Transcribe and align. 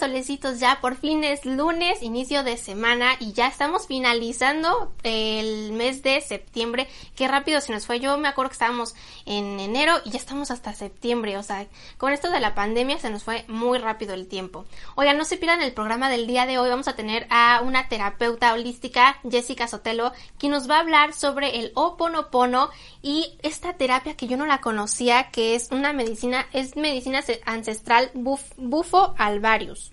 Solecitos 0.00 0.58
ya, 0.58 0.80
por 0.80 0.96
fin 0.96 1.22
es 1.24 1.44
lunes, 1.44 2.02
inicio 2.02 2.42
de 2.42 2.56
semana 2.56 3.12
y 3.20 3.32
ya 3.32 3.46
estamos 3.46 3.86
finalizando 3.86 4.92
el 5.02 5.72
mes 5.72 6.02
de 6.02 6.20
septiembre. 6.20 6.88
Qué 7.14 7.28
rápido 7.28 7.60
se 7.60 7.72
nos 7.72 7.86
fue. 7.86 8.00
Yo 8.00 8.16
me 8.18 8.28
acuerdo 8.28 8.48
que 8.48 8.54
estábamos 8.54 8.94
en 9.26 9.60
enero 9.60 9.94
y 10.04 10.10
ya 10.10 10.18
estamos 10.18 10.50
hasta 10.50 10.72
septiembre. 10.72 11.36
O 11.36 11.42
sea, 11.42 11.66
con 11.98 12.12
esto 12.12 12.30
de 12.30 12.40
la 12.40 12.54
pandemia 12.54 12.98
se 12.98 13.10
nos 13.10 13.22
fue 13.22 13.44
muy 13.46 13.78
rápido 13.78 14.14
el 14.14 14.26
tiempo. 14.26 14.64
Oigan, 14.96 15.18
no 15.18 15.24
se 15.24 15.36
pierdan 15.36 15.62
el 15.62 15.72
programa 15.72 16.10
del 16.10 16.26
día 16.26 16.46
de 16.46 16.58
hoy. 16.58 16.70
Vamos 16.70 16.88
a 16.88 16.96
tener 16.96 17.26
a 17.30 17.60
una 17.62 17.88
terapeuta 17.88 18.54
holística, 18.54 19.20
Jessica 19.30 19.68
Sotelo, 19.68 20.12
quien 20.38 20.52
nos 20.52 20.68
va 20.68 20.76
a 20.76 20.80
hablar 20.80 21.12
sobre 21.12 21.60
el 21.60 21.72
Oponopono 21.74 22.70
y 23.02 23.38
esta 23.42 23.74
terapia 23.74 24.16
que 24.16 24.26
yo 24.26 24.36
no 24.36 24.46
la 24.46 24.62
conocía, 24.62 25.30
que 25.30 25.54
es 25.54 25.68
una 25.70 25.92
medicina, 25.92 26.46
es 26.52 26.74
medicina 26.76 27.22
ancestral 27.44 28.10
bufo 28.14 29.14
alvarius. 29.18 29.89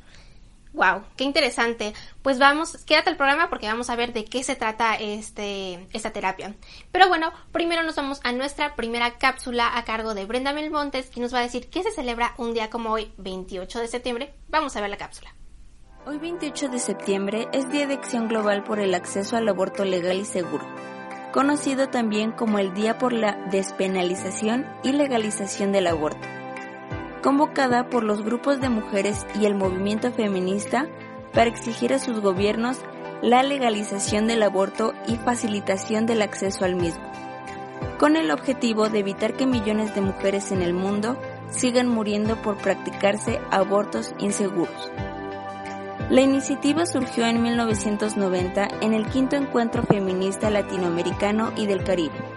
Wow, 0.78 1.02
qué 1.16 1.24
interesante. 1.24 1.96
Pues 2.22 2.38
vamos, 2.38 2.78
quédate 2.86 3.10
al 3.10 3.18
programa 3.18 3.50
porque 3.50 3.66
vamos 3.66 3.90
a 3.90 3.96
ver 3.96 4.14
de 4.14 4.26
qué 4.26 4.44
se 4.44 4.56
trata 4.56 4.94
este, 4.94 5.88
esta 5.92 6.12
terapia. 6.12 6.54
Pero 6.92 7.08
bueno, 7.08 7.34
primero 7.52 7.82
nos 7.82 7.96
vamos 7.96 8.20
a 8.24 8.32
nuestra 8.32 8.76
primera 8.76 9.18
cápsula 9.18 9.76
a 9.76 9.84
cargo 9.86 10.14
de 10.14 10.26
Brenda 10.26 10.54
Melmontes, 10.54 11.10
que 11.10 11.20
nos 11.20 11.34
va 11.34 11.40
a 11.40 11.42
decir 11.42 11.72
qué 11.72 11.82
se 11.82 11.90
celebra 11.90 12.36
un 12.38 12.54
día 12.54 12.70
como 12.70 12.92
hoy, 12.92 13.12
28 13.18 13.80
de 13.80 13.88
septiembre. 13.88 14.36
Vamos 14.50 14.76
a 14.76 14.82
ver 14.82 14.92
la 14.92 14.98
cápsula. 14.98 15.34
Hoy 16.06 16.20
28 16.20 16.70
de 16.70 16.78
septiembre 16.78 17.48
es 17.54 17.68
Día 17.72 17.88
de 17.88 17.96
Acción 17.96 18.28
Global 18.28 18.64
por 18.64 18.80
el 18.80 18.94
Acceso 18.94 19.36
al 19.36 19.50
Aborto 19.50 19.84
Legal 19.84 20.18
y 20.18 20.26
Seguro, 20.26 20.64
conocido 21.34 21.90
también 21.90 22.32
como 22.32 22.60
el 22.60 22.76
Día 22.76 23.00
por 23.00 23.14
la 23.14 23.34
Despenalización 23.50 24.68
y 24.84 24.92
Legalización 24.92 25.72
del 25.72 25.88
Aborto 25.88 26.37
convocada 27.22 27.90
por 27.90 28.04
los 28.04 28.24
grupos 28.24 28.62
de 28.62 28.70
mujeres 28.70 29.26
y 29.40 29.46
el 29.46 29.56
movimiento 29.56 30.12
feminista 30.12 30.88
para 31.34 31.50
exigir 31.50 31.94
a 31.94 32.00
sus 32.00 32.20
gobiernos 32.20 32.80
la 33.22 33.44
legalización 33.44 34.28
del 34.28 34.44
aborto 34.44 34.94
y 35.08 35.16
facilitación 35.16 36.06
del 36.06 36.22
acceso 36.22 36.66
al 36.66 36.76
mismo, 36.76 37.04
con 37.98 38.16
el 38.16 38.32
objetivo 38.32 38.90
de 38.90 39.00
evitar 39.00 39.34
que 39.34 39.48
millones 39.48 39.96
de 39.96 40.02
mujeres 40.02 40.52
en 40.52 40.62
el 40.62 40.74
mundo 40.74 41.20
sigan 41.50 41.88
muriendo 41.88 42.42
por 42.42 42.58
practicarse 42.58 43.40
abortos 43.52 44.14
inseguros. 44.20 44.92
La 46.10 46.22
iniciativa 46.22 46.86
surgió 46.86 47.26
en 47.26 47.42
1990 47.42 48.68
en 48.82 48.94
el 48.94 49.08
quinto 49.08 49.36
encuentro 49.36 49.84
feminista 49.84 50.50
latinoamericano 50.50 51.52
y 51.58 51.66
del 51.66 51.84
Caribe, 51.84 52.37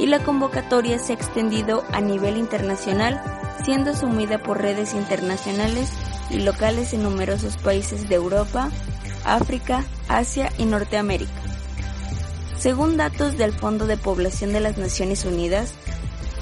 y 0.00 0.06
la 0.06 0.24
convocatoria 0.24 0.98
se 0.98 1.12
ha 1.12 1.16
extendido 1.16 1.84
a 1.92 2.00
nivel 2.00 2.38
internacional 2.38 3.22
siendo 3.64 3.90
asumida 3.90 4.38
por 4.38 4.60
redes 4.60 4.94
internacionales 4.94 5.90
y 6.30 6.38
locales 6.38 6.94
en 6.94 7.02
numerosos 7.02 7.58
países 7.58 8.08
de 8.08 8.14
Europa, 8.14 8.70
África, 9.24 9.84
Asia 10.08 10.50
y 10.56 10.64
Norteamérica. 10.64 11.30
Según 12.58 12.96
datos 12.96 13.36
del 13.36 13.52
Fondo 13.52 13.86
de 13.86 13.98
Población 13.98 14.54
de 14.54 14.60
las 14.60 14.78
Naciones 14.78 15.26
Unidas, 15.26 15.74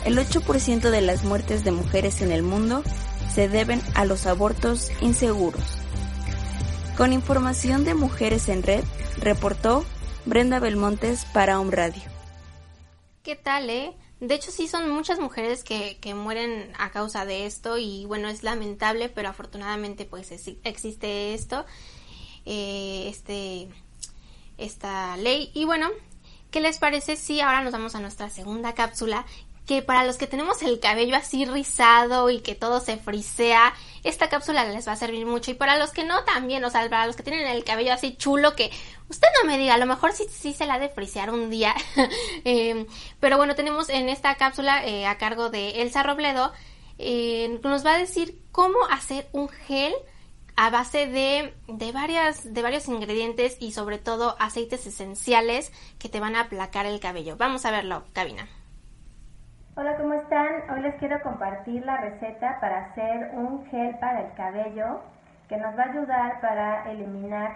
el 0.04 0.16
8% 0.18 0.90
de 0.90 1.00
las 1.00 1.24
muertes 1.24 1.64
de 1.64 1.72
mujeres 1.72 2.22
en 2.22 2.30
el 2.30 2.44
mundo 2.44 2.84
se 3.34 3.48
deben 3.48 3.82
a 3.94 4.04
los 4.04 4.26
abortos 4.26 4.92
inseguros. 5.00 5.78
Con 6.96 7.12
información 7.12 7.84
de 7.84 7.94
Mujeres 7.94 8.48
en 8.48 8.62
Red, 8.62 8.84
reportó 9.20 9.84
Brenda 10.26 10.60
Belmontes 10.60 11.24
para 11.32 11.58
Home 11.58 11.72
Radio. 11.72 12.17
¿Qué 13.28 13.36
tal, 13.36 13.68
eh? 13.68 13.94
De 14.20 14.34
hecho, 14.34 14.50
sí 14.50 14.68
son 14.68 14.88
muchas 14.88 15.20
mujeres 15.20 15.62
que, 15.62 15.98
que 16.00 16.14
mueren 16.14 16.72
a 16.78 16.90
causa 16.90 17.26
de 17.26 17.44
esto 17.44 17.76
y 17.76 18.06
bueno, 18.06 18.28
es 18.28 18.42
lamentable, 18.42 19.10
pero 19.10 19.28
afortunadamente 19.28 20.06
pues 20.06 20.32
existe 20.64 21.34
esto, 21.34 21.66
eh, 22.46 23.04
este, 23.10 23.68
esta 24.56 25.18
ley. 25.18 25.50
Y 25.52 25.66
bueno, 25.66 25.90
¿qué 26.50 26.62
les 26.62 26.78
parece 26.78 27.16
si 27.16 27.42
ahora 27.42 27.60
nos 27.62 27.74
vamos 27.74 27.94
a 27.94 28.00
nuestra 28.00 28.30
segunda 28.30 28.72
cápsula 28.72 29.26
que 29.66 29.82
para 29.82 30.06
los 30.06 30.16
que 30.16 30.26
tenemos 30.26 30.62
el 30.62 30.80
cabello 30.80 31.14
así 31.14 31.44
rizado 31.44 32.30
y 32.30 32.40
que 32.40 32.54
todo 32.54 32.80
se 32.80 32.96
frisea, 32.96 33.74
esta 34.04 34.28
cápsula 34.28 34.64
les 34.64 34.86
va 34.86 34.92
a 34.92 34.96
servir 34.96 35.26
mucho. 35.26 35.50
Y 35.50 35.54
para 35.54 35.78
los 35.78 35.90
que 35.90 36.04
no, 36.04 36.24
también, 36.24 36.64
o 36.64 36.70
sea, 36.70 36.88
para 36.88 37.06
los 37.06 37.16
que 37.16 37.22
tienen 37.22 37.46
el 37.46 37.64
cabello 37.64 37.92
así 37.92 38.16
chulo, 38.16 38.54
que 38.54 38.70
usted 39.08 39.28
no 39.40 39.48
me 39.48 39.58
diga, 39.58 39.74
a 39.74 39.78
lo 39.78 39.86
mejor 39.86 40.12
sí, 40.12 40.26
sí 40.30 40.52
se 40.52 40.66
la 40.66 40.74
ha 40.74 40.78
de 40.78 40.88
frisear 40.88 41.30
un 41.30 41.50
día. 41.50 41.74
Eh, 42.44 42.86
pero 43.20 43.36
bueno, 43.36 43.54
tenemos 43.54 43.88
en 43.88 44.08
esta 44.08 44.34
cápsula 44.36 44.86
eh, 44.86 45.06
a 45.06 45.18
cargo 45.18 45.50
de 45.50 45.82
Elsa 45.82 46.02
Robledo, 46.02 46.52
eh, 46.98 47.60
nos 47.62 47.84
va 47.84 47.94
a 47.94 47.98
decir 47.98 48.40
cómo 48.52 48.78
hacer 48.90 49.28
un 49.32 49.48
gel 49.48 49.94
a 50.56 50.70
base 50.70 51.06
de, 51.06 51.54
de, 51.68 51.92
varias, 51.92 52.52
de 52.52 52.62
varios 52.62 52.88
ingredientes 52.88 53.56
y 53.60 53.72
sobre 53.72 53.98
todo 53.98 54.36
aceites 54.38 54.86
esenciales 54.86 55.72
que 55.98 56.08
te 56.08 56.20
van 56.20 56.36
a 56.36 56.42
aplacar 56.42 56.86
el 56.86 57.00
cabello. 57.00 57.36
Vamos 57.36 57.64
a 57.64 57.70
verlo, 57.70 58.04
cabina. 58.12 58.48
Hola, 59.80 59.96
¿cómo 59.96 60.14
están? 60.14 60.68
Hoy 60.74 60.80
les 60.80 60.96
quiero 60.96 61.22
compartir 61.22 61.86
la 61.86 61.98
receta 61.98 62.58
para 62.60 62.86
hacer 62.86 63.30
un 63.32 63.64
gel 63.66 63.94
para 64.00 64.22
el 64.22 64.32
cabello 64.32 65.02
que 65.48 65.56
nos 65.56 65.78
va 65.78 65.84
a 65.84 65.90
ayudar 65.90 66.40
para 66.40 66.90
eliminar 66.90 67.52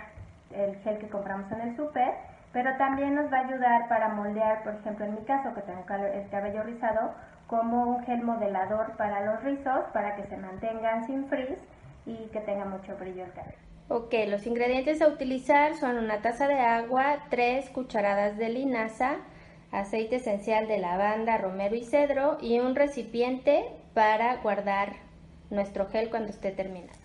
el 0.52 0.76
gel 0.84 0.98
que 0.98 1.08
compramos 1.08 1.50
en 1.50 1.62
el 1.62 1.76
súper, 1.76 2.12
pero 2.52 2.76
también 2.76 3.16
nos 3.16 3.24
va 3.32 3.38
a 3.38 3.48
ayudar 3.48 3.88
para 3.88 4.10
moldear, 4.10 4.62
por 4.62 4.76
ejemplo, 4.76 5.04
en 5.04 5.16
mi 5.16 5.22
caso 5.22 5.52
que 5.52 5.62
tengo 5.62 5.80
el 5.80 6.28
cabello 6.30 6.62
rizado, 6.62 7.12
como 7.48 7.86
un 7.86 8.04
gel 8.04 8.22
modelador 8.22 8.96
para 8.96 9.24
los 9.24 9.42
rizos 9.42 9.80
para 9.92 10.14
que 10.14 10.22
se 10.28 10.36
mantengan 10.36 11.04
sin 11.04 11.26
frizz 11.26 11.58
y 12.06 12.28
que 12.28 12.38
tenga 12.38 12.66
mucho 12.66 12.96
brillo 12.98 13.24
el 13.24 13.32
cabello. 13.32 13.58
Ok, 13.88 14.14
los 14.28 14.46
ingredientes 14.46 15.02
a 15.02 15.08
utilizar 15.08 15.74
son 15.74 15.98
una 15.98 16.22
taza 16.22 16.46
de 16.46 16.60
agua, 16.60 17.16
tres 17.30 17.68
cucharadas 17.70 18.38
de 18.38 18.48
linaza, 18.48 19.16
aceite 19.72 20.16
esencial 20.16 20.68
de 20.68 20.78
lavanda, 20.78 21.38
romero 21.38 21.74
y 21.74 21.84
cedro 21.84 22.38
y 22.40 22.60
un 22.60 22.74
recipiente 22.76 23.64
para 23.94 24.36
guardar 24.36 24.92
nuestro 25.50 25.88
gel 25.88 26.10
cuando 26.10 26.30
esté 26.30 26.50
terminado. 26.50 26.98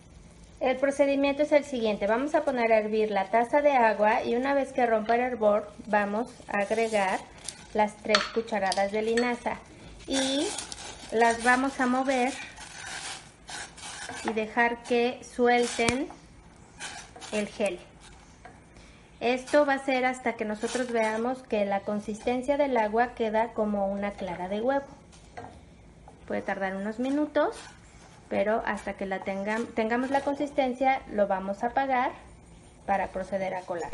El 0.60 0.78
procedimiento 0.78 1.44
es 1.44 1.52
el 1.52 1.64
siguiente, 1.64 2.08
vamos 2.08 2.34
a 2.36 2.44
poner 2.44 2.72
a 2.72 2.80
hervir 2.80 3.12
la 3.12 3.26
taza 3.26 3.62
de 3.62 3.72
agua 3.72 4.24
y 4.24 4.36
una 4.36 4.54
vez 4.54 4.74
que 4.74 4.86
rompa 4.86 5.16
el 5.16 5.22
hervor 5.22 5.72
vamos 5.86 6.34
a 6.48 6.62
agregar 6.62 7.20
las 7.74 7.96
tres 7.98 8.20
cucharadas 8.34 8.92
de 8.92 9.04
linaza 9.04 9.58
y 10.08 10.48
las 11.12 11.44
vamos 11.44 11.80
a 11.80 11.86
mover 11.86 12.34
y 14.24 14.34
dejar 14.34 14.82
que 14.84 15.22
suelten 15.24 16.08
el 17.32 17.48
gel. 17.48 17.80
Esto 19.20 19.66
va 19.66 19.74
a 19.74 19.80
ser 19.80 20.06
hasta 20.06 20.34
que 20.34 20.46
nosotros 20.46 20.92
veamos 20.92 21.40
que 21.40 21.66
la 21.66 21.80
consistencia 21.80 22.56
del 22.56 22.78
agua 22.78 23.16
queda 23.16 23.48
como 23.54 23.88
una 23.88 24.12
clara 24.12 24.48
de 24.48 24.62
huevo. 24.62 24.86
Puede 26.28 26.44
tardar 26.44 26.76
unos 26.76 27.00
minutos, 27.00 27.58
pero 28.30 28.62
hasta 28.66 28.94
que 28.94 29.08
la 29.08 29.22
tengamos 29.22 30.12
la 30.12 30.22
consistencia 30.22 31.02
lo 31.12 31.26
vamos 31.26 31.64
a 31.64 31.68
apagar 31.68 32.12
para 32.86 33.08
proceder 33.08 33.56
a 33.56 33.62
colar. 33.62 33.90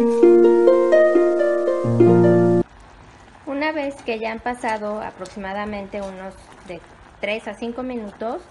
Una 3.46 3.72
vez 3.72 3.96
que 4.04 4.20
ya 4.20 4.34
han 4.34 4.40
pasado 4.40 5.02
aproximadamente 5.02 6.02
unos 6.02 6.34
de 6.68 6.82
3 7.22 7.48
a 7.48 7.54
5 7.54 7.82
minutos, 7.82 8.42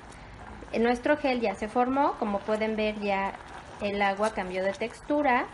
nuestro 0.80 1.18
gel 1.18 1.42
ya 1.42 1.54
se 1.54 1.68
formó, 1.68 2.14
como 2.18 2.38
pueden 2.38 2.76
ver 2.76 2.98
ya 3.00 3.34
el 3.82 4.00
agua 4.00 4.30
cambió 4.30 4.64
de 4.64 4.72
textura 4.72 5.46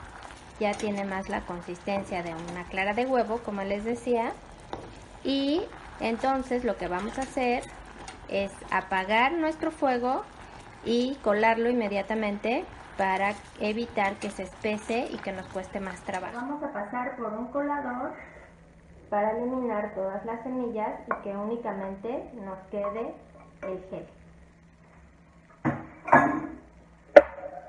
ya 0.60 0.72
tiene 0.72 1.04
más 1.04 1.28
la 1.28 1.40
consistencia 1.42 2.22
de 2.22 2.34
una 2.34 2.64
clara 2.64 2.94
de 2.94 3.06
huevo, 3.06 3.38
como 3.44 3.62
les 3.62 3.84
decía. 3.84 4.32
Y 5.24 5.62
entonces 6.00 6.64
lo 6.64 6.76
que 6.76 6.88
vamos 6.88 7.18
a 7.18 7.22
hacer 7.22 7.62
es 8.28 8.52
apagar 8.70 9.32
nuestro 9.32 9.70
fuego 9.70 10.22
y 10.84 11.16
colarlo 11.22 11.70
inmediatamente 11.70 12.64
para 12.96 13.34
evitar 13.60 14.16
que 14.16 14.30
se 14.30 14.42
espese 14.44 15.08
y 15.10 15.18
que 15.18 15.32
nos 15.32 15.46
cueste 15.46 15.80
más 15.80 16.00
trabajo. 16.02 16.34
Vamos 16.34 16.62
a 16.62 16.72
pasar 16.72 17.16
por 17.16 17.32
un 17.32 17.46
colador 17.48 18.12
para 19.08 19.30
eliminar 19.32 19.94
todas 19.94 20.24
las 20.24 20.42
semillas 20.42 21.00
y 21.06 21.22
que 21.22 21.36
únicamente 21.36 22.30
nos 22.34 22.58
quede 22.70 23.14
el 23.62 23.84
gel. 23.90 24.06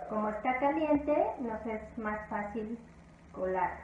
Como 0.09 0.29
está 0.29 0.57
caliente, 0.57 1.15
nos 1.39 1.63
es 1.67 1.97
más 1.97 2.27
fácil 2.29 2.79
colar. 3.31 3.77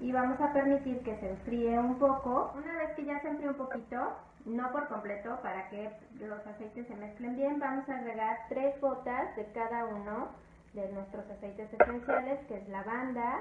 Y 0.00 0.10
vamos 0.10 0.40
a 0.40 0.52
permitir 0.52 1.02
que 1.02 1.16
se 1.20 1.30
enfríe 1.30 1.78
un 1.78 1.98
poco. 1.98 2.52
Una 2.56 2.78
vez 2.78 2.96
que 2.96 3.04
ya 3.04 3.20
se 3.20 3.28
enfríe 3.28 3.50
un 3.50 3.56
poquito, 3.56 4.16
no 4.46 4.72
por 4.72 4.88
completo, 4.88 5.38
para 5.42 5.68
que 5.68 5.90
los 6.20 6.46
aceites 6.46 6.86
se 6.86 6.94
mezclen 6.94 7.36
bien, 7.36 7.58
vamos 7.58 7.88
a 7.88 7.96
agregar 7.96 8.38
tres 8.48 8.80
gotas 8.80 9.36
de 9.36 9.44
cada 9.52 9.84
uno 9.84 10.28
de 10.72 10.92
nuestros 10.92 11.28
aceites 11.30 11.72
esenciales, 11.72 12.46
que 12.46 12.56
es 12.56 12.68
lavanda, 12.68 13.40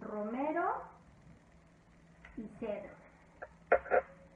romero 0.00 0.82
y 2.36 2.46
cedro. 2.58 2.92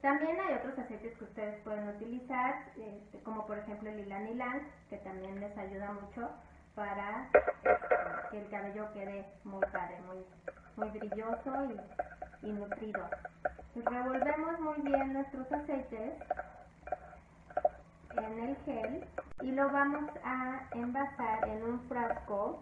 También 0.07 0.39
hay 0.41 0.55
otros 0.55 0.79
aceites 0.79 1.19
que 1.19 1.25
ustedes 1.25 1.61
pueden 1.65 1.89
utilizar, 1.89 2.63
este, 2.77 3.19
como 3.25 3.45
por 3.45 3.59
ejemplo 3.59 3.91
el 3.91 4.05
ylang 4.05 4.29
ylang, 4.29 4.63
que 4.89 4.99
también 4.99 5.41
les 5.41 5.59
ayuda 5.59 5.91
mucho 5.95 6.31
para 6.77 7.29
este, 7.35 8.31
que 8.31 8.39
el 8.39 8.49
cabello 8.49 8.93
quede 8.93 9.27
muy 9.43 9.63
padre, 9.73 9.99
muy, 10.07 10.25
muy 10.77 10.97
brilloso 10.97 11.51
y, 11.65 12.47
y 12.47 12.53
nutrido. 12.53 13.03
Revolvemos 13.75 14.61
muy 14.61 14.81
bien 14.83 15.13
nuestros 15.13 15.51
aceites 15.51 16.15
en 18.17 18.39
el 18.39 18.57
gel 18.65 19.05
y 19.41 19.51
lo 19.51 19.69
vamos 19.71 20.09
a 20.23 20.69
envasar 20.71 21.49
en 21.49 21.65
un 21.65 21.81
frasco, 21.89 22.61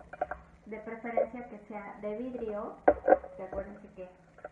de 0.65 0.79
preferencia 0.79 1.47
que 1.51 1.59
sea 1.69 1.95
de 2.01 2.17
vidrio, 2.17 2.77
que 3.37 3.43
acuérdense 3.43 3.87
que 3.97 4.09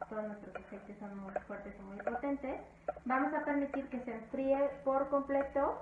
todos 0.09 0.25
nuestros 0.25 0.57
aceites 0.57 0.99
son 0.99 1.19
muy 1.19 1.33
fuertes 1.47 1.75
y 1.79 1.83
muy 1.83 1.97
potentes. 1.99 2.61
Vamos 3.05 3.33
a 3.35 3.45
permitir 3.45 3.89
que 3.89 4.01
se 4.01 4.13
enfríe 4.15 4.71
por 4.85 5.09
completo 5.09 5.81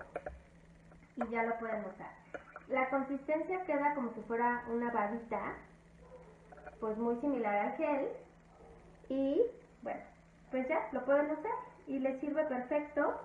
y 1.16 1.28
ya 1.28 1.42
lo 1.42 1.58
pueden 1.58 1.84
usar. 1.84 2.10
La 2.68 2.88
consistencia 2.88 3.62
queda 3.64 3.94
como 3.94 4.12
si 4.14 4.20
fuera 4.22 4.64
una 4.68 4.90
babita, 4.90 5.54
pues 6.78 6.96
muy 6.96 7.16
similar 7.20 7.54
al 7.54 7.76
gel 7.76 8.08
y 9.08 9.42
bueno, 9.82 10.00
pues 10.50 10.68
ya 10.68 10.88
lo 10.92 11.04
pueden 11.04 11.30
usar 11.30 11.52
y 11.86 11.98
les 11.98 12.20
sirve 12.20 12.44
perfecto 12.44 13.20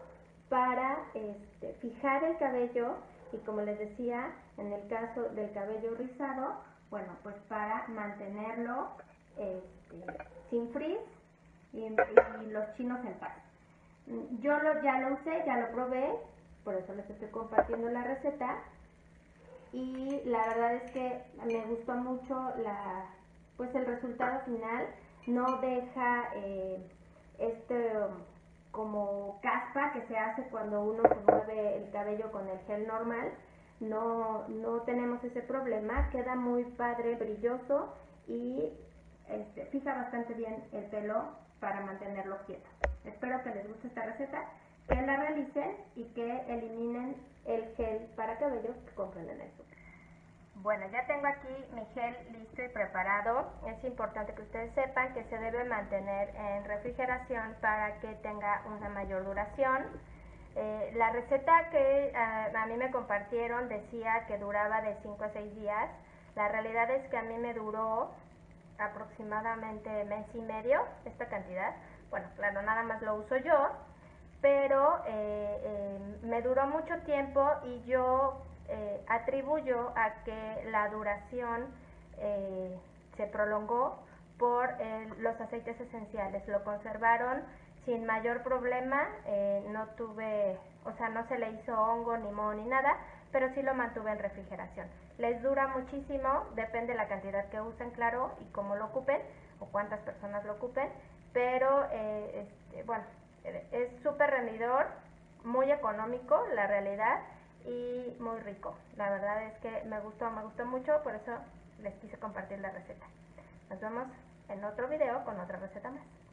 para 0.50 0.98
este, 1.14 1.74
fijar 1.82 2.24
el 2.24 2.38
cabello 2.38 2.96
y 3.32 3.38
como 3.46 3.62
les 3.62 3.78
decía, 3.80 4.34
en 4.58 4.72
el 4.72 4.88
caso 4.88 5.24
del 5.30 5.52
cabello 5.54 5.96
rizado, 5.96 6.56
bueno, 6.90 7.14
pues 7.24 7.36
para 7.50 7.88
mantenerlo 7.88 8.90
este, 9.38 10.24
sin 10.50 10.70
frizz 10.72 11.00
y, 11.74 11.90
los 11.90 12.74
chinos 12.78 13.00
en 13.06 13.14
paz. 13.16 13.34
Yo 14.40 14.58
lo, 14.60 14.82
ya 14.82 15.00
lo 15.00 15.16
usé, 15.16 15.44
ya 15.46 15.58
lo 15.58 15.72
probé, 15.72 16.16
por 16.64 16.76
eso 16.76 16.94
les 16.94 17.10
estoy 17.10 17.30
compartiendo 17.30 17.90
la 17.90 18.04
receta 18.04 18.64
y 19.74 20.22
la 20.26 20.48
verdad 20.48 20.76
es 20.76 20.92
que 20.92 21.22
me 21.46 21.66
gustó 21.66 21.96
mucho 21.96 22.34
la, 22.58 23.10
pues 23.58 23.74
el 23.76 23.86
resultado 23.86 24.42
final, 24.46 24.88
no 25.28 25.58
deja 25.58 26.30
eh, 26.36 26.80
este 27.40 27.92
como 28.72 29.40
caspa 29.42 29.94
que 29.94 30.02
se 30.08 30.18
hace 30.18 30.44
cuando 30.50 30.84
uno 30.84 31.02
se 31.08 31.32
mueve 31.32 31.78
el 31.78 31.92
cabello 31.92 32.32
con 32.32 32.48
el 32.50 32.60
gel 32.68 32.86
normal. 32.88 33.32
No, 33.80 34.48
no 34.48 34.82
tenemos 34.82 35.24
ese 35.24 35.42
problema, 35.42 36.10
queda 36.10 36.36
muy 36.36 36.64
padre, 36.64 37.16
brilloso 37.16 37.94
y 38.28 38.72
este, 39.36 39.66
fija 39.68 39.94
bastante 39.94 40.34
bien 40.34 40.64
el 40.72 40.86
pelo 40.86 41.36
para 41.60 41.82
mantenerlo 41.82 42.38
quieto. 42.46 42.68
Espero 43.06 43.44
que 43.44 43.52
les 43.52 43.68
guste 43.68 43.88
esta 43.88 44.06
receta, 44.06 44.44
que 44.88 45.02
la 45.02 45.18
realicen 45.18 45.78
y 45.96 46.06
que 46.14 46.42
eliminen 46.48 47.16
el 47.46 47.76
gel 47.76 48.08
para 48.16 48.38
cabello 48.38 48.74
que 48.86 48.96
compren 48.96 49.30
en 49.30 49.42
el 49.42 49.52
bueno, 50.66 50.88
ya 50.92 51.06
tengo 51.06 51.28
aquí 51.28 51.54
mi 51.74 51.86
gel 51.94 52.16
listo 52.32 52.64
y 52.64 52.70
preparado. 52.70 53.52
Es 53.68 53.84
importante 53.84 54.34
que 54.34 54.42
ustedes 54.42 54.74
sepan 54.74 55.14
que 55.14 55.24
se 55.26 55.38
debe 55.38 55.66
mantener 55.66 56.34
en 56.36 56.64
refrigeración 56.64 57.56
para 57.62 58.00
que 58.00 58.08
tenga 58.24 58.64
una 58.66 58.90
mayor 58.90 59.26
duración. 59.26 59.84
Eh, 60.56 60.92
la 60.96 61.12
receta 61.12 61.70
que 61.72 62.08
eh, 62.08 62.14
a 62.16 62.66
mí 62.68 62.78
me 62.78 62.90
compartieron 62.90 63.68
decía 63.68 64.26
que 64.28 64.38
duraba 64.38 64.82
de 64.82 64.96
5 65.04 65.24
a 65.24 65.30
6 65.34 65.56
días. 65.56 65.90
La 66.36 66.48
realidad 66.48 66.90
es 66.90 67.08
que 67.10 67.18
a 67.18 67.24
mí 67.24 67.38
me 67.38 67.54
duró 67.54 68.12
aproximadamente 68.78 70.04
mes 70.06 70.26
y 70.34 70.42
medio 70.42 70.82
esta 71.06 71.28
cantidad. 71.28 71.76
Bueno, 72.10 72.28
claro, 72.36 72.62
nada 72.62 72.84
más 72.84 73.02
lo 73.02 73.16
uso 73.16 73.38
yo, 73.38 73.70
pero 74.42 75.02
eh, 75.08 76.00
me 76.24 76.42
duró 76.42 76.68
mucho 76.68 76.98
tiempo 77.06 77.50
y 77.64 77.84
yo 77.86 78.46
eh, 78.68 79.06
atribuyo 79.08 79.94
a 79.96 80.24
que 80.24 80.68
la 80.72 80.90
duración 80.90 81.68
eh, 82.18 82.80
se 83.16 83.28
prolongó 83.28 84.00
por 84.40 84.70
eh, 84.80 85.08
los 85.20 85.40
aceites 85.40 85.80
esenciales. 85.80 86.48
Lo 86.48 86.64
conservaron 86.64 87.44
sin 87.86 88.08
mayor 88.08 88.42
problema, 88.42 89.08
no 89.70 89.86
tuve, 89.90 90.58
o 90.86 90.92
sea, 90.94 91.10
no 91.10 91.28
se 91.28 91.38
le 91.38 91.52
hizo 91.52 91.80
hongo, 91.80 92.18
ni 92.18 92.32
moho, 92.32 92.56
ni 92.56 92.66
nada, 92.66 92.98
pero 93.36 93.54
sí 93.54 93.62
lo 93.62 93.74
mantuve 93.74 94.14
en 94.14 94.20
refrigeración. 94.20 94.88
Les 95.18 95.44
dura 95.44 95.68
muchísimo, 95.68 96.46
depende 96.56 96.94
de 96.94 96.98
la 96.98 97.10
cantidad 97.10 97.50
que 97.50 97.60
usen, 97.60 97.92
claro, 97.92 98.34
y 98.40 98.46
cómo 98.54 98.78
lo 98.78 98.86
ocupen, 98.86 99.20
o 99.60 99.66
cuántas 99.66 100.00
personas 100.00 100.46
lo 100.46 100.54
ocupen, 100.54 100.88
pero 101.34 101.84
este, 101.92 102.84
bueno, 102.84 103.04
es 103.44 103.90
súper 104.04 104.30
rendidor, 104.30 104.86
muy 105.44 105.70
económico, 105.70 106.46
la 106.54 106.66
realidad, 106.66 107.20
y 107.66 108.16
muy 108.22 108.40
rico. 108.40 108.78
La 108.96 109.10
verdad 109.10 109.44
es 109.44 109.58
que 109.58 109.84
me 109.84 110.00
gustó, 110.00 110.32
me 110.32 110.42
gustó 110.42 110.66
mucho, 110.66 111.04
por 111.04 111.14
eso 111.16 111.34
les 111.82 111.94
quise 111.96 112.18
compartir 112.18 112.60
la 112.60 112.70
receta. 112.70 113.06
Nos 113.70 113.82
vemos 113.82 114.08
en 114.48 114.64
otro 114.64 114.88
video 114.88 115.26
con 115.26 115.38
otra 115.42 115.60
receta 115.60 115.92
más. 115.92 116.25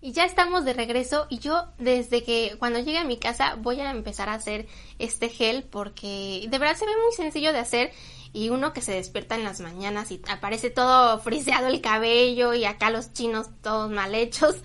Y 0.00 0.12
ya 0.12 0.24
estamos 0.24 0.64
de 0.64 0.74
regreso 0.74 1.26
y 1.30 1.38
yo 1.38 1.64
desde 1.78 2.22
que 2.22 2.56
cuando 2.58 2.78
llegue 2.78 2.98
a 2.98 3.04
mi 3.04 3.16
casa 3.16 3.56
voy 3.56 3.80
a 3.80 3.90
empezar 3.90 4.28
a 4.28 4.34
hacer 4.34 4.66
este 4.98 5.28
gel 5.28 5.64
porque 5.64 6.46
de 6.48 6.58
verdad 6.58 6.76
se 6.76 6.86
ve 6.86 6.92
muy 7.02 7.12
sencillo 7.14 7.52
de 7.52 7.58
hacer 7.58 7.92
y 8.32 8.50
uno 8.50 8.74
que 8.74 8.82
se 8.82 8.92
despierta 8.92 9.34
en 9.34 9.44
las 9.44 9.60
mañanas 9.60 10.10
y 10.10 10.20
aparece 10.28 10.68
todo 10.68 11.18
friseado 11.22 11.68
el 11.68 11.80
cabello 11.80 12.52
y 12.52 12.66
acá 12.66 12.90
los 12.90 13.14
chinos 13.14 13.48
todos 13.62 13.90
mal 13.90 14.14
hechos, 14.14 14.56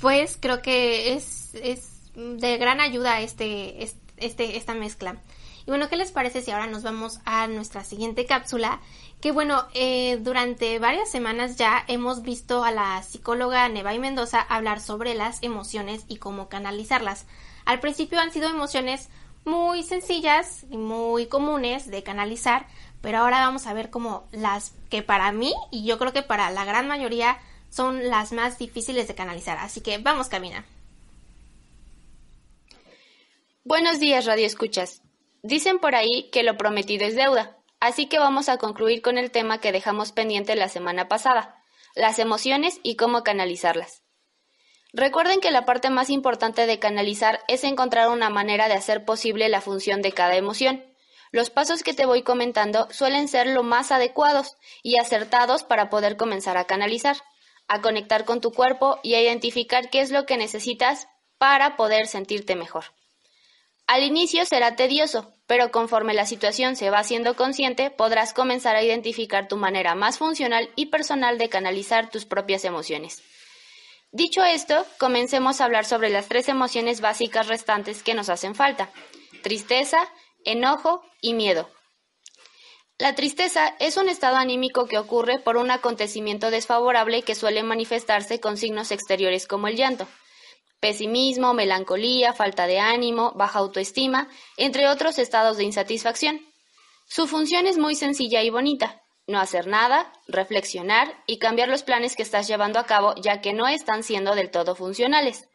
pues 0.00 0.36
creo 0.38 0.60
que 0.60 1.14
es, 1.14 1.54
es 1.54 2.02
de 2.14 2.58
gran 2.58 2.80
ayuda 2.80 3.20
este, 3.22 3.82
este, 4.18 4.56
esta 4.56 4.74
mezcla. 4.74 5.16
Y 5.66 5.70
bueno, 5.70 5.88
¿qué 5.88 5.96
les 5.96 6.12
parece 6.12 6.42
si 6.42 6.50
ahora 6.50 6.66
nos 6.66 6.82
vamos 6.82 7.20
a 7.24 7.46
nuestra 7.46 7.84
siguiente 7.84 8.26
cápsula? 8.26 8.82
Que 9.24 9.32
bueno, 9.32 9.66
eh, 9.72 10.18
durante 10.20 10.78
varias 10.78 11.10
semanas 11.10 11.56
ya 11.56 11.82
hemos 11.88 12.20
visto 12.20 12.62
a 12.62 12.70
la 12.70 13.02
psicóloga 13.02 13.66
Nevai 13.70 13.98
Mendoza 13.98 14.38
hablar 14.38 14.82
sobre 14.82 15.14
las 15.14 15.42
emociones 15.42 16.04
y 16.08 16.16
cómo 16.16 16.50
canalizarlas. 16.50 17.24
Al 17.64 17.80
principio 17.80 18.20
han 18.20 18.32
sido 18.32 18.50
emociones 18.50 19.08
muy 19.46 19.82
sencillas 19.82 20.66
y 20.70 20.76
muy 20.76 21.24
comunes 21.24 21.90
de 21.90 22.02
canalizar, 22.02 22.66
pero 23.00 23.16
ahora 23.16 23.40
vamos 23.40 23.66
a 23.66 23.72
ver 23.72 23.88
como 23.88 24.28
las 24.30 24.74
que 24.90 25.00
para 25.00 25.32
mí 25.32 25.54
y 25.70 25.86
yo 25.86 25.98
creo 25.98 26.12
que 26.12 26.20
para 26.22 26.50
la 26.50 26.66
gran 26.66 26.86
mayoría 26.86 27.38
son 27.70 28.10
las 28.10 28.32
más 28.32 28.58
difíciles 28.58 29.08
de 29.08 29.14
canalizar. 29.14 29.56
Así 29.56 29.80
que 29.80 29.96
vamos, 29.96 30.28
Camina. 30.28 30.66
Buenos 33.64 34.00
días, 34.00 34.26
Radio 34.26 34.44
Escuchas. 34.44 35.00
Dicen 35.42 35.78
por 35.78 35.94
ahí 35.94 36.28
que 36.30 36.42
lo 36.42 36.58
prometido 36.58 37.06
es 37.06 37.16
deuda, 37.16 37.56
así 37.84 38.06
que 38.06 38.18
vamos 38.18 38.48
a 38.48 38.56
concluir 38.56 39.02
con 39.02 39.18
el 39.18 39.30
tema 39.30 39.60
que 39.60 39.70
dejamos 39.70 40.12
pendiente 40.12 40.56
la 40.56 40.70
semana 40.70 41.06
pasada, 41.06 41.62
las 41.94 42.18
emociones 42.18 42.80
y 42.82 42.96
cómo 42.96 43.22
canalizarlas. 43.22 44.02
Recuerden 44.94 45.40
que 45.40 45.50
la 45.50 45.66
parte 45.66 45.90
más 45.90 46.08
importante 46.08 46.66
de 46.66 46.78
canalizar 46.78 47.40
es 47.46 47.62
encontrar 47.62 48.08
una 48.08 48.30
manera 48.30 48.68
de 48.68 48.74
hacer 48.74 49.04
posible 49.04 49.50
la 49.50 49.60
función 49.60 50.00
de 50.00 50.12
cada 50.12 50.34
emoción. 50.36 50.82
Los 51.30 51.50
pasos 51.50 51.82
que 51.82 51.92
te 51.92 52.06
voy 52.06 52.22
comentando 52.22 52.88
suelen 52.90 53.28
ser 53.28 53.48
lo 53.48 53.62
más 53.62 53.92
adecuados 53.92 54.56
y 54.82 54.96
acertados 54.96 55.62
para 55.62 55.90
poder 55.90 56.16
comenzar 56.16 56.56
a 56.56 56.64
canalizar, 56.64 57.18
a 57.68 57.82
conectar 57.82 58.24
con 58.24 58.40
tu 58.40 58.50
cuerpo 58.52 58.98
y 59.02 59.12
a 59.14 59.20
identificar 59.20 59.90
qué 59.90 60.00
es 60.00 60.10
lo 60.10 60.24
que 60.24 60.38
necesitas 60.38 61.06
para 61.36 61.76
poder 61.76 62.06
sentirte 62.06 62.56
mejor. 62.56 62.84
Al 63.86 64.02
inicio 64.04 64.46
será 64.46 64.74
tedioso, 64.74 65.33
pero 65.46 65.70
conforme 65.70 66.14
la 66.14 66.26
situación 66.26 66.76
se 66.76 66.90
va 66.90 66.98
haciendo 66.98 67.36
consciente, 67.36 67.90
podrás 67.90 68.32
comenzar 68.32 68.76
a 68.76 68.82
identificar 68.82 69.48
tu 69.48 69.56
manera 69.56 69.94
más 69.94 70.18
funcional 70.18 70.70
y 70.76 70.86
personal 70.86 71.38
de 71.38 71.48
canalizar 71.48 72.10
tus 72.10 72.24
propias 72.24 72.64
emociones. 72.64 73.22
Dicho 74.10 74.44
esto, 74.44 74.86
comencemos 74.98 75.60
a 75.60 75.64
hablar 75.64 75.84
sobre 75.84 76.08
las 76.08 76.28
tres 76.28 76.48
emociones 76.48 77.00
básicas 77.00 77.48
restantes 77.48 78.02
que 78.02 78.14
nos 78.14 78.28
hacen 78.28 78.54
falta. 78.54 78.90
Tristeza, 79.42 80.08
enojo 80.44 81.02
y 81.20 81.34
miedo. 81.34 81.68
La 82.96 83.16
tristeza 83.16 83.74
es 83.80 83.96
un 83.96 84.08
estado 84.08 84.36
anímico 84.36 84.86
que 84.86 84.98
ocurre 84.98 85.40
por 85.40 85.56
un 85.56 85.72
acontecimiento 85.72 86.52
desfavorable 86.52 87.22
que 87.22 87.34
suele 87.34 87.64
manifestarse 87.64 88.38
con 88.38 88.56
signos 88.56 88.92
exteriores 88.92 89.48
como 89.48 89.66
el 89.66 89.74
llanto, 89.74 90.06
pesimismo, 90.84 91.54
melancolía, 91.54 92.34
falta 92.34 92.66
de 92.66 92.78
ánimo, 92.78 93.32
baja 93.36 93.60
autoestima, 93.60 94.28
entre 94.58 94.86
otros 94.86 95.18
estados 95.18 95.56
de 95.56 95.64
insatisfacción. 95.64 96.46
Su 97.06 97.26
función 97.26 97.66
es 97.66 97.78
muy 97.78 97.94
sencilla 97.94 98.42
y 98.42 98.50
bonita, 98.50 99.00
no 99.26 99.40
hacer 99.40 99.66
nada, 99.66 100.12
reflexionar 100.28 101.22
y 101.26 101.38
cambiar 101.38 101.70
los 101.70 101.84
planes 101.84 102.14
que 102.14 102.22
estás 102.22 102.46
llevando 102.48 102.78
a 102.78 102.84
cabo 102.84 103.14
ya 103.14 103.40
que 103.40 103.54
no 103.54 103.66
están 103.66 104.02
siendo 104.02 104.34
del 104.34 104.50
todo 104.50 104.74
funcionales. 104.74 105.48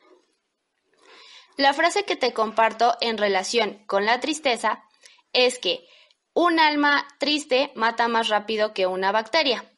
La 1.58 1.76
frase 1.76 2.06
que 2.06 2.16
te 2.16 2.34
comparto 2.34 2.98
en 3.00 3.20
relación 3.20 3.86
con 3.86 4.08
la 4.08 4.20
tristeza 4.20 4.84
es 5.32 5.60
que 5.60 5.88
un 6.34 6.60
alma 6.60 7.08
triste 7.20 7.72
mata 7.76 8.08
más 8.08 8.30
rápido 8.30 8.74
que 8.74 8.88
una 8.88 9.12
bacteria. 9.12 9.72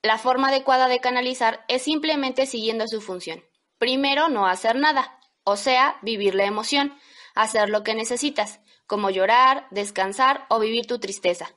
La 0.00 0.16
forma 0.16 0.48
adecuada 0.48 0.88
de 0.88 1.00
canalizar 1.00 1.62
es 1.68 1.82
simplemente 1.82 2.46
siguiendo 2.46 2.86
su 2.88 3.02
función. 3.02 3.44
Primero, 3.80 4.28
no 4.28 4.46
hacer 4.46 4.76
nada, 4.76 5.18
o 5.42 5.56
sea, 5.56 5.96
vivir 6.02 6.34
la 6.34 6.44
emoción, 6.44 6.94
hacer 7.34 7.70
lo 7.70 7.82
que 7.82 7.94
necesitas, 7.94 8.60
como 8.86 9.08
llorar, 9.08 9.66
descansar 9.70 10.44
o 10.50 10.58
vivir 10.58 10.86
tu 10.86 10.98
tristeza. 10.98 11.48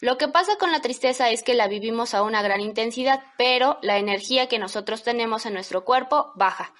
Lo 0.00 0.16
que 0.16 0.28
pasa 0.28 0.56
con 0.56 0.72
la 0.72 0.80
tristeza 0.80 1.28
es 1.28 1.42
que 1.42 1.52
la 1.52 1.68
vivimos 1.68 2.14
a 2.14 2.22
una 2.22 2.40
gran 2.40 2.62
intensidad, 2.62 3.22
pero 3.36 3.78
la 3.82 3.98
energía 3.98 4.48
que 4.48 4.58
nosotros 4.58 5.02
tenemos 5.02 5.44
en 5.44 5.52
nuestro 5.52 5.84
cuerpo 5.84 6.32
baja, 6.36 6.72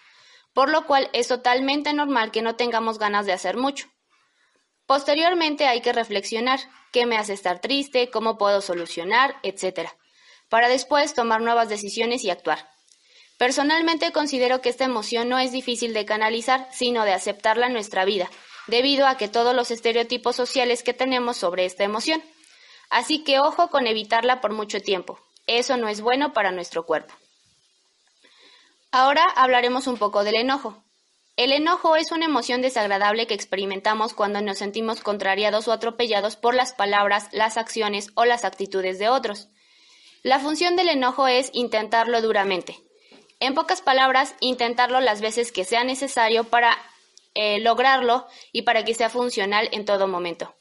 por 0.55 0.71
lo 0.71 0.87
cual 0.87 1.11
es 1.13 1.29
totalmente 1.29 1.93
normal 1.93 2.31
que 2.31 2.41
no 2.41 2.57
tengamos 2.57 2.99
ganas 2.99 3.27
de 3.27 3.35
hacer 3.35 3.59
mucho. 3.59 3.89
Posteriormente 4.87 5.67
hay 5.67 5.83
que 5.83 5.93
reflexionar 5.93 6.61
qué 6.93 7.05
me 7.05 7.19
hace 7.19 7.35
estar 7.35 7.61
triste, 7.61 8.09
cómo 8.09 8.39
puedo 8.39 8.63
solucionar, 8.63 9.37
etc., 9.43 9.91
para 10.49 10.71
después 10.71 11.13
tomar 11.13 11.43
nuevas 11.43 11.69
decisiones 11.69 12.25
y 12.25 12.31
actuar. 12.31 12.78
Personalmente 13.39 14.11
considero 14.11 14.61
que 14.61 14.69
esta 14.69 14.85
emoción 14.85 15.29
no 15.29 15.39
es 15.39 15.53
difícil 15.53 15.95
de 15.95 16.05
canalizar, 16.05 16.69
sino 16.73 17.05
de 17.05 17.13
aceptarla 17.13 17.69
en 17.69 17.73
nuestra 17.73 18.05
vida, 18.05 18.29
debido 18.67 19.07
a 19.07 19.17
que 19.17 19.29
todos 19.29 19.55
los 19.55 19.71
estereotipos 19.71 20.35
sociales 20.35 20.83
que 20.83 20.93
tenemos 20.93 21.37
sobre 21.37 21.65
esta 21.65 21.85
emoción. 21.85 22.21
Así 22.91 23.23
que 23.23 23.39
ojo 23.39 23.69
con 23.69 23.87
evitarla 23.87 24.41
por 24.41 24.53
mucho 24.53 24.81
tiempo. 24.81 25.21
Eso 25.47 25.77
no 25.77 25.89
es 25.89 26.01
bueno 26.01 26.33
para 26.33 26.51
nuestro 26.51 26.85
cuerpo. 26.85 27.15
Ahora 28.91 29.23
hablaremos 29.37 29.87
un 29.87 29.99
poco 29.99 30.25
del 30.25 30.35
enojo. 30.35 30.83
El 31.37 31.53
enojo 31.53 31.95
es 31.95 32.11
una 32.11 32.25
emoción 32.25 32.61
desagradable 32.61 33.29
que 33.29 33.35
experimentamos 33.35 34.15
cuando 34.15 34.41
nos 34.41 34.59
sentimos 34.59 35.01
contrariados 35.01 35.69
o 35.69 35.73
atropellados 35.73 36.35
por 36.35 36.55
las 36.55 36.73
palabras, 36.73 37.29
las 37.31 37.57
acciones 37.57 38.09
o 38.17 38.25
las 38.25 38.45
actitudes 38.45 38.99
de 38.99 39.09
otros. 39.09 39.49
La 40.25 40.41
función 40.41 40.75
del 40.75 40.89
enojo 40.89 41.29
es 41.29 41.51
intentarlo 41.53 42.21
duramente. 42.21 42.88
En 43.41 43.55
pocas 43.55 43.83
palabras, 43.83 44.35
intentarlo 44.41 45.01
las 45.01 45.21
veces 45.21 45.53
que 45.53 45.65
sea 45.65 45.85
necesario 45.85 46.45
para 46.45 46.77
eh, 47.35 47.61
lograrlo 47.61 48.27
y 48.53 48.63
para 48.63 48.85
que 48.85 48.95
sea 48.95 49.11
funcional 49.11 49.69
en 49.73 49.85
todo 49.85 50.09
momento. 50.09 50.57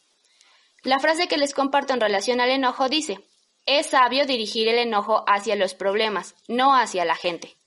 La 0.83 0.99
frase 0.99 1.27
que 1.27 1.37
les 1.37 1.53
comparto 1.53 1.93
en 1.93 2.01
relación 2.01 2.39
al 2.39 2.49
enojo 2.49 2.87
dice, 2.87 3.19
es 3.65 3.87
sabio 3.87 4.25
dirigir 4.25 4.67
el 4.67 4.77
enojo 4.77 5.23
hacia 5.27 5.55
los 5.55 5.73
problemas, 5.73 6.35
no 6.47 6.75
hacia 6.75 7.03
la 7.03 7.15
gente. 7.15 7.57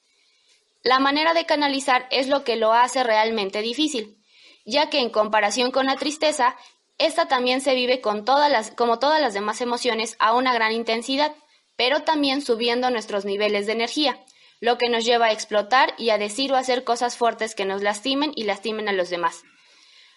La 0.83 0.99
manera 0.99 1.35
de 1.35 1.45
canalizar 1.45 2.07
es 2.11 2.29
lo 2.29 2.45
que 2.45 2.57
lo 2.57 2.73
hace 2.73 3.03
realmente 3.03 3.61
difícil, 3.63 4.17
ya 4.65 4.89
que 4.89 5.01
en 5.01 5.11
comparación 5.11 5.73
con 5.73 5.87
la 5.87 5.97
tristeza, 5.97 6.57
esta 6.97 7.29
también 7.29 7.61
se 7.61 7.75
vive 7.75 8.01
con 8.01 8.25
todas 8.25 8.51
las, 8.51 8.71
como 8.71 8.99
todas 8.99 9.21
las 9.21 9.35
demás 9.35 9.61
emociones 9.61 10.17
a 10.21 10.35
una 10.35 10.55
gran 10.55 10.73
intensidad, 10.73 11.35
pero 11.77 12.03
también 12.03 12.41
subiendo 12.43 12.91
nuestros 12.91 13.25
niveles 13.25 13.67
de 13.67 13.73
energía, 13.73 14.19
lo 14.61 14.79
que 14.79 14.89
nos 14.89 15.05
lleva 15.05 15.27
a 15.27 15.33
explotar 15.33 15.95
y 15.99 16.11
a 16.11 16.19
decir 16.19 16.53
o 16.53 16.57
hacer 16.57 16.85
cosas 16.85 17.17
fuertes 17.17 17.55
que 17.55 17.65
nos 17.65 17.83
lastimen 17.83 18.33
y 18.37 18.45
lastimen 18.45 18.89
a 18.89 18.93
los 18.93 19.11
demás. 19.11 19.43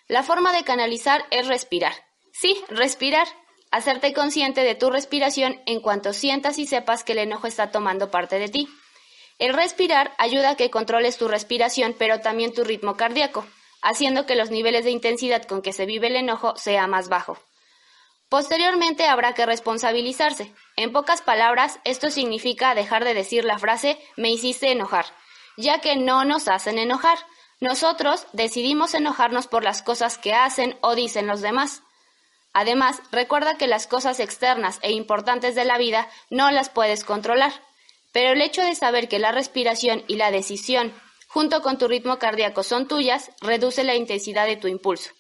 La 0.08 0.22
forma 0.22 0.54
de 0.54 0.64
canalizar 0.64 1.26
es 1.32 1.48
respirar. 1.48 1.94
Sí, 2.34 2.62
respirar. 2.68 3.28
Hacerte 3.72 4.14
consciente 4.14 4.62
de 4.62 4.76
tu 4.76 4.92
respiración 4.92 5.62
en 5.66 5.80
cuanto 5.80 6.14
sientas 6.14 6.60
y 6.60 6.68
sepas 6.68 7.04
que 7.04 7.14
el 7.14 7.20
enojo 7.20 7.48
está 7.48 7.72
tomando 7.72 8.12
parte 8.12 8.38
de 8.38 8.50
ti. 8.50 8.68
El 9.40 9.54
respirar 9.54 10.14
ayuda 10.20 10.52
a 10.52 10.56
que 10.56 10.70
controles 10.70 11.18
tu 11.18 11.28
respiración, 11.28 11.96
pero 11.98 12.20
también 12.20 12.54
tu 12.54 12.64
ritmo 12.64 12.96
cardíaco, 12.98 13.46
haciendo 13.82 14.26
que 14.26 14.36
los 14.36 14.52
niveles 14.52 14.84
de 14.84 14.92
intensidad 14.92 15.44
con 15.44 15.62
que 15.62 15.74
se 15.74 15.86
vive 15.86 16.08
el 16.08 16.18
enojo 16.18 16.56
sea 16.56 16.86
más 16.86 17.10
bajo. 17.10 17.40
Posteriormente 18.34 19.06
habrá 19.06 19.36
que 19.36 19.46
responsabilizarse. 19.46 20.52
En 20.76 20.92
pocas 20.92 21.22
palabras, 21.22 21.80
esto 21.84 22.10
significa 22.10 22.74
dejar 22.74 23.06
de 23.06 23.14
decir 23.14 23.46
la 23.46 23.60
frase 23.60 24.00
me 24.18 24.32
hiciste 24.32 24.72
enojar, 24.72 25.06
ya 25.56 25.82
que 25.82 25.98
no 25.98 26.26
nos 26.26 26.48
hacen 26.48 26.80
enojar. 26.80 27.20
Nosotros 27.60 28.26
decidimos 28.34 28.96
enojarnos 28.96 29.46
por 29.46 29.64
las 29.64 29.84
cosas 29.84 30.18
que 30.18 30.34
hacen 30.34 30.76
o 30.82 30.96
dicen 30.96 31.28
los 31.28 31.42
demás. 31.42 31.84
Además, 32.54 33.04
recuerda 33.12 33.56
que 33.56 33.68
las 33.68 33.86
cosas 33.86 34.20
externas 34.20 34.80
e 34.82 34.94
importantes 34.94 35.54
de 35.54 35.66
la 35.66 35.78
vida 35.78 36.10
no 36.32 36.50
las 36.50 36.70
puedes 36.70 37.04
controlar, 37.04 37.54
pero 38.14 38.32
el 38.32 38.42
hecho 38.42 38.64
de 38.64 38.74
saber 38.74 39.10
que 39.10 39.20
la 39.20 39.32
respiración 39.32 40.04
y 40.08 40.16
la 40.16 40.32
decisión, 40.32 40.92
junto 41.28 41.62
con 41.62 41.78
tu 41.78 41.88
ritmo 41.88 42.18
cardíaco, 42.18 42.64
son 42.64 42.88
tuyas, 42.88 43.30
reduce 43.42 43.84
la 43.84 43.94
intensidad 43.94 44.48
de 44.48 44.58
tu 44.58 44.68
impulso. 44.68 45.12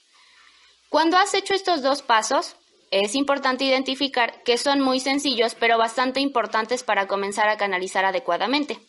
Cuando 0.89 1.17
has 1.17 1.36
hecho 1.36 1.53
estos 1.53 1.84
dos 1.84 2.01
pasos, 2.01 2.55
es 3.01 3.15
importante 3.15 3.63
identificar 3.63 4.43
que 4.43 4.57
son 4.57 4.79
muy 4.79 5.00
sencillos 5.00 5.55
pero 5.55 5.77
bastante 5.77 6.19
importantes 6.19 6.83
para 6.83 7.07
comenzar 7.07 7.50
a 7.50 7.57
canalizar 7.57 8.05
adecuadamente. 8.05 8.79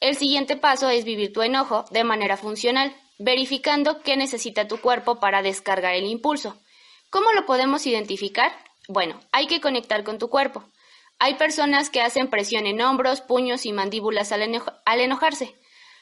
El 0.00 0.16
siguiente 0.16 0.56
paso 0.56 0.90
es 0.90 1.04
vivir 1.04 1.32
tu 1.32 1.40
enojo 1.40 1.86
de 1.90 2.04
manera 2.04 2.36
funcional, 2.36 2.94
verificando 3.18 4.02
qué 4.02 4.16
necesita 4.16 4.68
tu 4.68 4.80
cuerpo 4.80 5.20
para 5.20 5.42
descargar 5.42 5.94
el 5.94 6.04
impulso. 6.04 6.60
¿Cómo 7.10 7.32
lo 7.32 7.46
podemos 7.46 7.86
identificar? 7.86 8.52
Bueno, 8.88 9.18
hay 9.32 9.46
que 9.46 9.60
conectar 9.60 10.04
con 10.04 10.18
tu 10.18 10.28
cuerpo. 10.28 10.64
Hay 11.18 11.34
personas 11.34 11.90
que 11.90 12.02
hacen 12.02 12.28
presión 12.28 12.66
en 12.66 12.82
hombros, 12.82 13.20
puños 13.20 13.64
y 13.66 13.72
mandíbulas 13.72 14.32
al, 14.32 14.42
enojarse. 15.00 15.54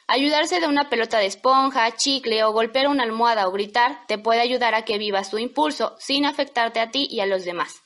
Ayudarse 0.07 0.59
de 0.59 0.67
una 0.67 0.89
pelota 0.89 1.17
de 1.17 1.25
esponja, 1.25 1.95
chicle 1.95 2.43
o 2.43 2.51
golpear 2.51 2.87
una 2.87 3.03
almohada 3.03 3.47
o 3.47 3.51
gritar 3.51 4.05
te 4.07 4.17
puede 4.17 4.41
ayudar 4.41 4.75
a 4.75 4.83
que 4.83 4.97
vivas 4.97 5.29
tu 5.29 5.37
impulso 5.37 5.95
sin 5.99 6.25
afectarte 6.25 6.79
a 6.79 6.91
ti 6.91 7.07
y 7.09 7.21
a 7.21 7.25
los 7.25 7.45
demás. 7.45 7.81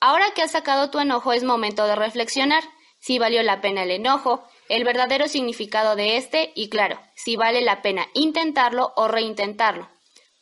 Ahora 0.00 0.32
que 0.34 0.42
has 0.42 0.50
sacado 0.50 0.90
tu 0.90 0.98
enojo 0.98 1.32
es 1.32 1.44
momento 1.44 1.86
de 1.86 1.96
reflexionar 1.96 2.62
si 3.00 3.18
valió 3.18 3.42
la 3.42 3.60
pena 3.60 3.82
el 3.82 3.90
enojo, 3.90 4.44
el 4.68 4.84
verdadero 4.84 5.28
significado 5.28 5.96
de 5.96 6.16
este 6.16 6.52
y 6.54 6.68
claro, 6.68 7.00
si 7.14 7.36
vale 7.36 7.62
la 7.62 7.82
pena 7.82 8.06
intentarlo 8.14 8.92
o 8.96 9.08
reintentarlo 9.08 9.88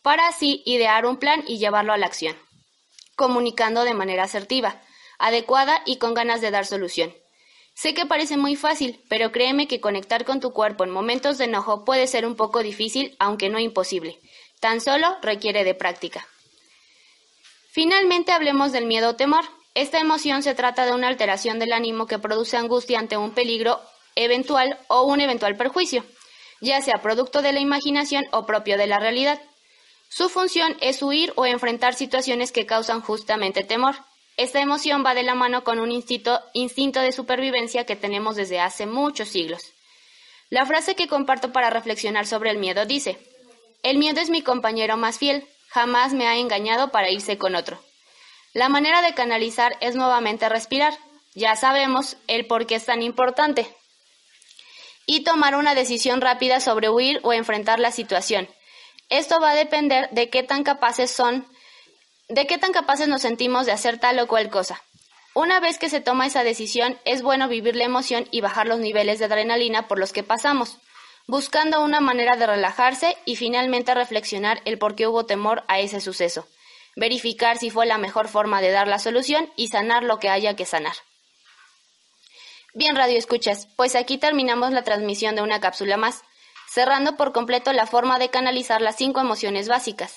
para 0.02 0.26
así 0.26 0.62
idear 0.66 1.06
un 1.06 1.16
plan 1.16 1.44
y 1.46 1.58
llevarlo 1.58 1.92
a 1.92 1.96
la 1.96 2.06
acción, 2.06 2.36
comunicando 3.16 3.84
de 3.84 3.94
manera 3.94 4.24
asertiva, 4.24 4.80
adecuada 5.18 5.82
y 5.86 5.98
con 5.98 6.14
ganas 6.14 6.40
de 6.40 6.50
dar 6.50 6.66
solución. 6.66 7.14
Sé 7.74 7.94
que 7.94 8.06
parece 8.06 8.36
muy 8.36 8.56
fácil, 8.56 9.02
pero 9.08 9.32
créeme 9.32 9.66
que 9.66 9.80
conectar 9.80 10.24
con 10.24 10.40
tu 10.40 10.52
cuerpo 10.52 10.84
en 10.84 10.90
momentos 10.90 11.38
de 11.38 11.44
enojo 11.44 11.84
puede 11.84 12.06
ser 12.06 12.26
un 12.26 12.36
poco 12.36 12.62
difícil, 12.62 13.16
aunque 13.18 13.48
no 13.48 13.58
imposible. 13.58 14.18
Tan 14.60 14.80
solo 14.80 15.16
requiere 15.22 15.64
de 15.64 15.74
práctica. 15.74 16.26
Finalmente 17.72 18.32
hablemos 18.32 18.70
del 18.72 18.86
miedo 18.86 19.10
o 19.10 19.16
temor. 19.16 19.44
Esta 19.74 19.98
emoción 19.98 20.42
se 20.42 20.54
trata 20.54 20.84
de 20.84 20.92
una 20.92 21.08
alteración 21.08 21.58
del 21.58 21.72
ánimo 21.72 22.06
que 22.06 22.18
produce 22.18 22.58
angustia 22.58 22.98
ante 22.98 23.16
un 23.16 23.32
peligro 23.32 23.80
eventual 24.14 24.78
o 24.88 25.02
un 25.02 25.20
eventual 25.20 25.56
perjuicio, 25.56 26.04
ya 26.60 26.82
sea 26.82 27.00
producto 27.00 27.40
de 27.40 27.52
la 27.52 27.60
imaginación 27.60 28.24
o 28.32 28.44
propio 28.44 28.76
de 28.76 28.86
la 28.86 28.98
realidad. 28.98 29.40
Su 30.10 30.28
función 30.28 30.76
es 30.82 31.02
huir 31.02 31.32
o 31.36 31.46
enfrentar 31.46 31.94
situaciones 31.94 32.52
que 32.52 32.66
causan 32.66 33.00
justamente 33.00 33.64
temor. 33.64 33.96
Esta 34.36 34.60
emoción 34.60 35.04
va 35.04 35.14
de 35.14 35.22
la 35.22 35.34
mano 35.34 35.62
con 35.62 35.78
un 35.78 35.90
instinto, 35.90 36.40
de 36.54 37.12
supervivencia 37.12 37.84
que 37.84 37.96
tenemos 37.96 38.36
desde 38.36 38.60
hace 38.60 38.86
muchos 38.86 39.28
siglos. 39.28 39.72
La 40.48 40.66
frase 40.66 40.94
que 40.94 41.08
comparto 41.08 41.52
para 41.52 41.70
reflexionar 41.70 42.26
sobre 42.26 42.50
el 42.50 42.58
miedo 42.58 42.86
dice, 42.86 43.18
El 43.82 43.98
miedo 43.98 44.20
es 44.20 44.30
mi 44.30 44.42
compañero 44.42 44.96
más 44.96 45.18
fiel, 45.18 45.46
jamás 45.68 46.12
me 46.14 46.26
ha 46.26 46.36
engañado 46.36 46.90
para 46.90 47.10
irse 47.10 47.38
con 47.38 47.54
otro. 47.54 47.82
La 48.52 48.68
manera 48.68 49.02
de 49.02 49.14
canalizar 49.14 49.76
es 49.80 49.94
nuevamente 49.94 50.48
respirar. 50.48 50.94
Ya 51.34 51.56
sabemos 51.56 52.16
el 52.26 52.46
por 52.46 52.66
qué 52.66 52.74
es 52.74 52.84
tan 52.84 53.02
importante. 53.02 53.66
Y 55.06 55.24
tomar 55.24 55.56
una 55.56 55.74
decisión 55.74 56.20
rápida 56.20 56.60
sobre 56.60 56.90
huir 56.90 57.20
o 57.22 57.32
enfrentar 57.32 57.80
la 57.80 57.90
situación, 57.90 58.48
esto 59.08 59.40
va 59.40 59.50
a 59.50 59.54
depender 59.54 60.08
de 60.10 60.30
qué 60.30 60.42
tan 60.42 60.64
capaces 60.64 61.10
son, 61.10 61.46
de 62.28 62.46
qué 62.46 62.58
tan 62.58 62.72
capaces 62.72 63.08
nos 63.08 63.22
sentimos 63.22 63.66
de 63.66 63.72
hacer 63.72 63.98
tal 63.98 64.18
o 64.18 64.26
cual 64.26 64.50
cosa. 64.50 64.82
Una 65.34 65.60
vez 65.60 65.78
que 65.78 65.88
se 65.88 66.00
toma 66.00 66.26
esa 66.26 66.44
decisión, 66.44 66.98
es 67.04 67.22
bueno 67.22 67.48
vivir 67.48 67.74
la 67.74 67.84
emoción 67.84 68.28
y 68.30 68.40
bajar 68.40 68.66
los 68.66 68.80
niveles 68.80 69.18
de 69.18 69.24
adrenalina 69.24 69.88
por 69.88 69.98
los 69.98 70.12
que 70.12 70.22
pasamos, 70.22 70.78
buscando 71.26 71.82
una 71.82 72.00
manera 72.00 72.36
de 72.36 72.46
relajarse 72.46 73.16
y 73.24 73.36
finalmente 73.36 73.94
reflexionar 73.94 74.60
el 74.64 74.78
por 74.78 74.94
qué 74.94 75.06
hubo 75.06 75.24
temor 75.24 75.64
a 75.68 75.80
ese 75.80 76.00
suceso. 76.00 76.46
verificar 76.94 77.56
si 77.56 77.70
fue 77.70 77.86
la 77.86 77.96
mejor 77.96 78.28
forma 78.28 78.60
de 78.60 78.70
dar 78.70 78.86
la 78.86 78.98
solución 78.98 79.50
y 79.56 79.68
sanar 79.68 80.04
lo 80.04 80.18
que 80.18 80.28
haya 80.28 80.56
que 80.56 80.66
sanar. 80.66 80.92
Bien, 82.74 82.96
Radio 82.96 83.18
Escuchas, 83.18 83.68
pues 83.76 83.96
aquí 83.96 84.18
terminamos 84.18 84.72
la 84.72 84.84
transmisión 84.84 85.34
de 85.34 85.42
una 85.42 85.60
cápsula 85.60 85.96
más, 85.96 86.22
cerrando 86.68 87.16
por 87.16 87.32
completo 87.32 87.72
la 87.72 87.86
forma 87.86 88.18
de 88.18 88.30
canalizar 88.30 88.80
las 88.80 88.96
cinco 88.96 89.20
emociones 89.20 89.68
básicas. 89.68 90.16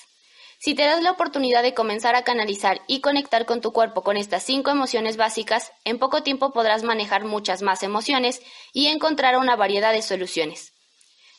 Si 0.58 0.74
te 0.74 0.84
das 0.84 1.02
la 1.02 1.10
oportunidad 1.10 1.62
de 1.62 1.74
comenzar 1.74 2.14
a 2.14 2.24
canalizar 2.24 2.80
y 2.86 3.00
conectar 3.00 3.44
con 3.46 3.60
tu 3.60 3.72
cuerpo 3.72 4.02
con 4.02 4.16
estas 4.16 4.42
cinco 4.42 4.70
emociones 4.70 5.16
básicas, 5.16 5.72
en 5.84 5.98
poco 5.98 6.22
tiempo 6.22 6.52
podrás 6.52 6.82
manejar 6.82 7.24
muchas 7.24 7.62
más 7.62 7.82
emociones 7.82 8.40
y 8.72 8.86
encontrar 8.86 9.36
una 9.36 9.56
variedad 9.56 9.92
de 9.92 10.02
soluciones. 10.02 10.72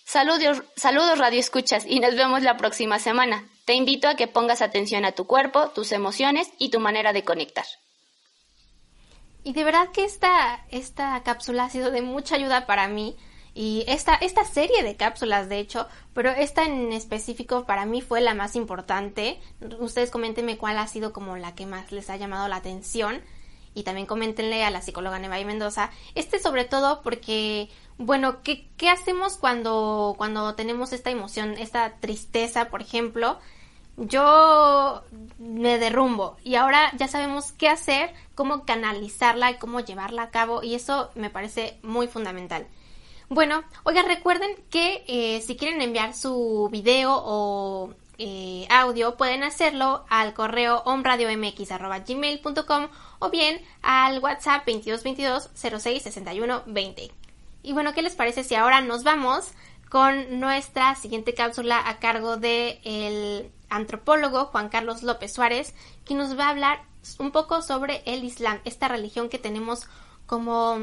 Saludos, 0.06 0.64
saludos 0.76 1.18
Radio 1.18 1.40
Escuchas 1.40 1.86
y 1.86 2.00
nos 2.00 2.16
vemos 2.16 2.42
la 2.42 2.56
próxima 2.56 3.00
semana. 3.00 3.44
Te 3.66 3.74
invito 3.74 4.08
a 4.08 4.16
que 4.16 4.28
pongas 4.28 4.62
atención 4.62 5.04
a 5.04 5.12
tu 5.12 5.28
cuerpo, 5.28 5.70
tus 5.72 5.92
emociones 5.92 6.50
y 6.58 6.70
tu 6.70 6.80
manera 6.80 7.12
de 7.12 7.26
conectar. 7.26 7.66
Y 9.44 9.54
de 9.54 9.64
verdad 9.64 9.90
que 9.92 10.06
esta, 10.06 10.66
esta 10.70 11.22
cápsula 11.24 11.66
ha 11.66 11.70
sido 11.70 11.92
de 11.92 12.02
mucha 12.02 12.36
ayuda 12.36 12.66
para 12.66 12.88
mí. 12.88 13.18
Y 13.58 13.84
esta, 13.88 14.14
esta 14.14 14.46
serie 14.46 14.84
de 14.84 14.96
cápsulas, 14.96 15.50
de 15.50 15.58
hecho, 15.58 15.88
pero 16.14 16.30
esta 16.30 16.66
en 16.66 16.94
específico 16.94 17.66
para 17.66 17.88
mí 17.88 18.02
fue 18.02 18.22
la 18.22 18.36
más 18.36 18.56
importante. 18.56 19.40
Ustedes 19.80 20.12
coméntenme 20.12 20.60
cuál 20.60 20.78
ha 20.78 20.86
sido 20.86 21.12
como 21.12 21.38
la 21.38 21.56
que 21.56 21.66
más 21.66 21.92
les 21.92 22.12
ha 22.12 22.18
llamado 22.18 22.48
la 22.48 22.58
atención. 22.58 23.20
Y 23.74 23.82
también 23.82 24.06
coméntenle 24.06 24.64
a 24.64 24.70
la 24.70 24.84
psicóloga 24.84 25.18
Neva 25.18 25.44
Mendoza. 25.44 25.90
Este 26.14 26.38
sobre 26.38 26.66
todo 26.66 27.02
porque, 27.02 27.70
bueno, 27.98 28.44
¿qué, 28.44 28.68
¿qué 28.78 28.92
hacemos 28.92 29.38
cuando, 29.38 30.14
cuando 30.20 30.54
tenemos 30.54 30.94
esta 30.94 31.10
emoción, 31.10 31.56
esta 31.58 31.96
tristeza, 32.00 32.70
por 32.70 32.84
ejemplo? 32.84 33.40
yo 34.00 35.02
me 35.40 35.80
derrumbo 35.80 36.38
y 36.44 36.54
ahora 36.54 36.92
ya 36.98 37.08
sabemos 37.08 37.52
qué 37.52 37.68
hacer, 37.68 38.14
cómo 38.36 38.64
canalizarla 38.64 39.50
y 39.50 39.58
cómo 39.58 39.80
llevarla 39.80 40.22
a 40.22 40.30
cabo 40.30 40.62
y 40.62 40.76
eso 40.76 41.10
me 41.16 41.32
parece 41.32 41.80
muy 41.82 42.08
fundamental. 42.08 42.68
Bueno, 43.30 43.64
oigan, 43.84 44.08
recuerden 44.08 44.56
que 44.70 45.04
eh, 45.08 45.42
si 45.42 45.58
quieren 45.58 45.82
enviar 45.82 46.14
su 46.14 46.70
video 46.72 47.12
o 47.14 47.94
eh, 48.18 48.66
audio 48.70 49.18
pueden 49.18 49.44
hacerlo 49.44 50.06
al 50.10 50.34
correo 50.34 50.82
omradiomx.gmail.com 50.86 52.88
o 53.20 53.30
bien 53.30 53.62
al 53.82 54.20
WhatsApp 54.20 54.66
2222 54.66 55.50
06 55.54 56.04
61 56.04 56.64
20. 56.66 57.12
Y 57.64 57.74
bueno, 57.74 57.94
¿qué 57.94 58.02
les 58.02 58.16
parece 58.16 58.46
si 58.46 58.56
ahora 58.56 58.80
nos 58.82 59.04
vamos 59.04 59.52
con 59.90 60.40
nuestra 60.40 60.96
siguiente 60.96 61.34
cápsula 61.34 61.86
a 61.88 62.00
cargo 62.00 62.38
de 62.38 62.80
el 62.84 63.52
antropólogo 63.70 64.46
Juan 64.46 64.70
Carlos 64.70 65.04
López 65.04 65.34
Suárez, 65.34 65.76
que 66.06 66.16
nos 66.16 66.38
va 66.38 66.48
a 66.48 66.52
hablar 66.52 66.84
un 67.20 67.32
poco 67.32 67.62
sobre 67.62 68.02
el 68.06 68.24
Islam, 68.24 68.60
esta 68.66 68.88
religión 68.88 69.30
que 69.30 69.38
tenemos 69.38 69.88
como 70.26 70.80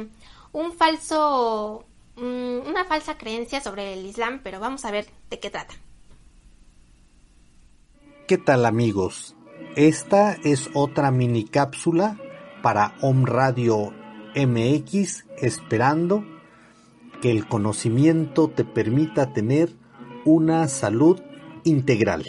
un 0.53 0.73
falso, 0.73 1.85
una 2.17 2.85
falsa 2.85 3.17
creencia 3.19 3.61
sobre 3.61 3.93
el 3.93 4.07
Islam, 4.07 4.41
pero 4.43 4.61
vamos 4.61 4.85
a 4.85 4.91
ver 4.91 5.07
de 5.31 5.41
qué 5.41 5.51
trata. 5.51 5.75
¿Qué 8.27 8.39
tal 8.39 8.65
amigos? 8.65 9.37
Esta 9.77 10.33
es 10.33 10.71
otra 10.75 11.11
mini 11.11 11.45
cápsula 11.45 12.19
para 12.63 12.95
Om 13.03 13.25
Radio 13.27 13.93
MX, 14.35 15.27
esperando 15.39 16.25
que 17.21 17.31
el 17.31 17.47
conocimiento 17.47 18.49
te 18.49 18.65
permita 18.65 19.33
tener 19.33 19.71
una 20.25 20.69
salud 20.69 21.21
integral. 21.65 22.25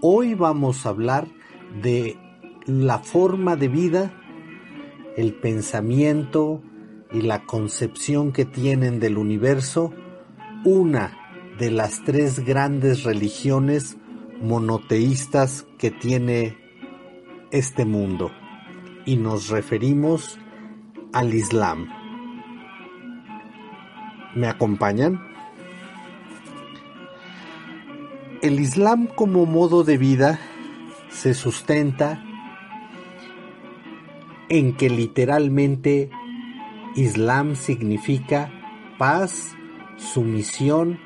Hoy 0.00 0.34
vamos 0.34 0.86
a 0.86 0.90
hablar 0.90 1.28
de 1.82 2.16
la 2.66 2.98
forma 2.98 3.56
de 3.56 3.68
vida, 3.68 4.12
el 5.16 5.34
pensamiento 5.34 6.62
y 7.12 7.22
la 7.22 7.44
concepción 7.44 8.32
que 8.32 8.44
tienen 8.44 9.00
del 9.00 9.18
universo 9.18 9.92
una 10.64 11.16
de 11.58 11.70
las 11.70 12.04
tres 12.04 12.40
grandes 12.40 13.04
religiones 13.04 13.96
monoteístas 14.40 15.66
que 15.78 15.90
tiene 15.90 16.56
este 17.50 17.84
mundo 17.84 18.30
y 19.04 19.16
nos 19.16 19.48
referimos 19.48 20.38
al 21.12 21.34
Islam. 21.34 21.88
¿Me 24.34 24.46
acompañan? 24.46 25.20
El 28.42 28.60
Islam 28.60 29.06
como 29.06 29.46
modo 29.46 29.82
de 29.82 29.98
vida 29.98 30.38
se 31.08 31.34
sustenta 31.34 32.22
en 34.48 34.76
que 34.76 34.90
literalmente 34.90 36.10
Islam 36.96 37.54
significa 37.54 38.50
paz, 38.98 39.54
sumisión 39.96 40.98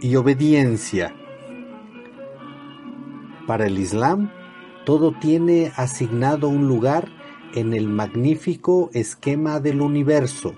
y 0.00 0.16
obediencia. 0.16 1.14
Para 3.46 3.66
el 3.66 3.78
Islam, 3.78 4.30
todo 4.84 5.12
tiene 5.12 5.72
asignado 5.76 6.48
un 6.48 6.68
lugar 6.68 7.08
en 7.54 7.74
el 7.74 7.88
magnífico 7.88 8.90
esquema 8.92 9.60
del 9.60 9.80
universo. 9.80 10.54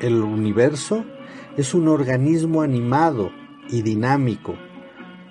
El 0.00 0.22
universo 0.22 1.04
es 1.56 1.74
un 1.74 1.88
organismo 1.88 2.62
animado 2.62 3.32
y 3.68 3.82
dinámico, 3.82 4.54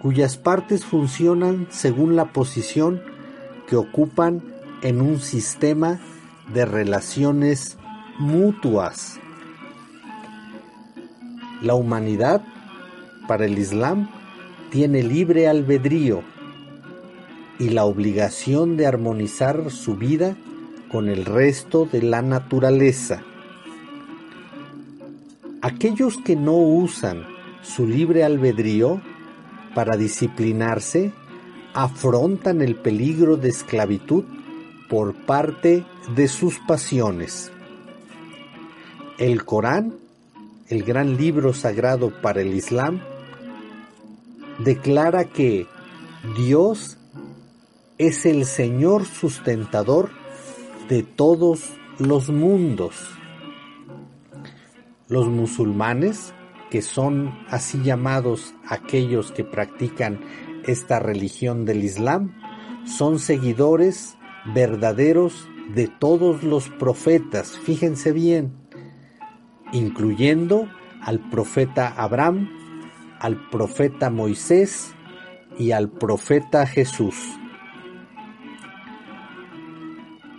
cuyas 0.02 0.38
partes 0.38 0.86
funcionan 0.86 1.68
según 1.70 2.16
la 2.16 2.34
posición 2.34 3.02
que 3.68 3.78
ocupan 3.78 4.57
en 4.82 5.02
un 5.02 5.20
sistema 5.20 6.00
de 6.54 6.66
relaciones 6.66 7.78
mutuas. 8.20 9.20
La 11.62 11.74
humanidad, 11.74 12.44
para 13.28 13.46
el 13.46 13.58
Islam, 13.58 14.10
tiene 14.70 15.04
libre 15.04 15.48
albedrío 15.48 16.22
y 17.60 17.70
la 17.70 17.86
obligación 17.86 18.78
de 18.78 18.86
armonizar 18.86 19.72
su 19.72 19.96
vida 19.96 20.36
con 20.92 21.10
el 21.10 21.26
resto 21.26 21.86
de 21.86 22.04
la 22.04 22.22
naturaleza. 22.22 23.24
Aquellos 25.62 26.18
que 26.18 26.36
no 26.36 26.56
usan 26.56 27.26
su 27.62 27.88
libre 27.88 28.24
albedrío 28.24 29.02
para 29.74 29.98
disciplinarse 29.98 31.12
afrontan 31.74 32.62
el 32.62 32.76
peligro 32.76 33.38
de 33.38 33.50
esclavitud 33.50 34.24
por 34.90 35.14
parte 35.26 35.86
de 36.16 36.28
sus 36.28 36.60
pasiones. 36.60 37.52
El 39.18 39.46
Corán, 39.46 39.96
el 40.68 40.84
gran 40.84 41.18
libro 41.18 41.54
sagrado 41.54 42.22
para 42.22 42.42
el 42.42 42.54
Islam, 42.54 43.02
declara 44.60 45.26
que 45.26 45.68
Dios 46.36 46.98
es 47.98 48.26
el 48.26 48.46
Señor 48.46 49.06
sustentador 49.06 50.10
de 50.90 51.04
todos 51.04 51.74
los 52.00 52.30
mundos 52.30 53.18
los 55.08 55.28
musulmanes, 55.28 56.34
que 56.70 56.82
son 56.82 57.34
así 57.50 57.82
llamados 57.82 58.54
aquellos 58.68 59.32
que 59.32 59.44
practican 59.44 60.20
esta 60.66 61.00
religión 61.00 61.66
del 61.66 61.84
Islam, 61.84 62.36
son 62.86 63.20
seguidores 63.20 64.17
verdaderos 64.54 65.48
de 65.74 65.88
todos 65.88 66.44
los 66.44 66.70
profetas, 66.70 67.58
fíjense 67.58 68.12
bien, 68.12 68.54
incluyendo 69.72 70.70
al 71.02 71.20
profeta 71.30 71.88
Abraham, 71.88 72.50
al 73.20 73.50
profeta 73.50 74.10
Moisés 74.10 74.94
y 75.58 75.72
al 75.72 75.90
profeta 75.90 76.66
Jesús. 76.66 77.16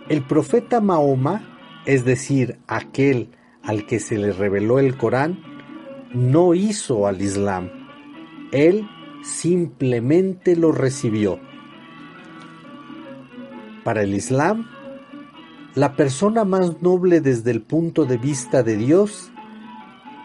El 0.07 0.23
profeta 0.23 0.81
Mahoma, 0.81 1.43
es 1.85 2.03
decir, 2.03 2.59
aquel 2.67 3.29
al 3.63 3.85
que 3.85 3.99
se 3.99 4.17
le 4.17 4.31
reveló 4.31 4.79
el 4.79 4.97
Corán 4.97 5.39
no 6.13 6.55
hizo 6.55 7.05
al 7.05 7.21
Islam. 7.21 7.69
Él 8.51 8.87
simplemente 9.21 10.55
lo 10.55 10.71
recibió. 10.71 11.39
Para 13.83 14.03
el 14.03 14.13
Islam, 14.13 14.67
la 15.75 15.95
persona 15.95 16.43
más 16.43 16.81
noble 16.81 17.21
desde 17.21 17.51
el 17.51 17.61
punto 17.61 18.05
de 18.05 18.17
vista 18.17 18.63
de 18.63 18.75
Dios 18.75 19.31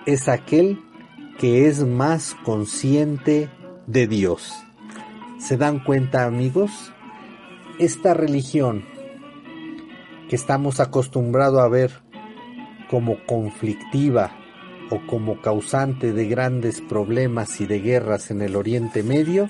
es 0.07 0.29
aquel 0.29 0.81
que 1.38 1.69
es 1.69 1.85
más 1.85 2.37
consciente 2.45 3.51
de 3.87 4.07
Dios. 4.07 4.55
¿Se 5.38 5.57
dan 5.57 5.83
cuenta 5.83 6.25
amigos? 6.25 6.93
Esta 7.79 8.14
religión 8.14 8.85
que 10.29 10.37
estamos 10.37 10.81
acostumbrados 10.81 11.61
a 11.61 11.69
ver 11.69 11.90
como 12.88 13.25
conflictiva, 13.27 14.31
o 14.90 15.01
como 15.07 15.40
causante 15.40 16.12
de 16.12 16.27
grandes 16.27 16.81
problemas 16.81 17.61
y 17.61 17.67
de 17.67 17.81
guerras 17.81 18.31
en 18.31 18.43
el 18.43 18.57
Oriente 18.57 19.03
Medio, 19.03 19.49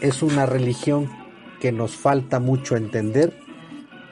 es 0.00 0.22
una 0.22 0.46
religión 0.46 1.08
que 1.60 1.72
nos 1.72 1.96
falta 1.96 2.40
mucho 2.40 2.76
entender 2.76 3.36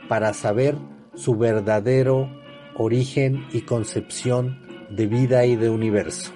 para 0.09 0.35
saber 0.35 0.77
su 1.15 1.37
verdadero 1.37 2.29
origen 2.75 3.47
y 3.53 3.61
concepción 3.63 4.61
de 4.91 5.07
vida 5.07 5.47
y 5.47 5.57
de 5.57 5.71
universo. 5.71 6.31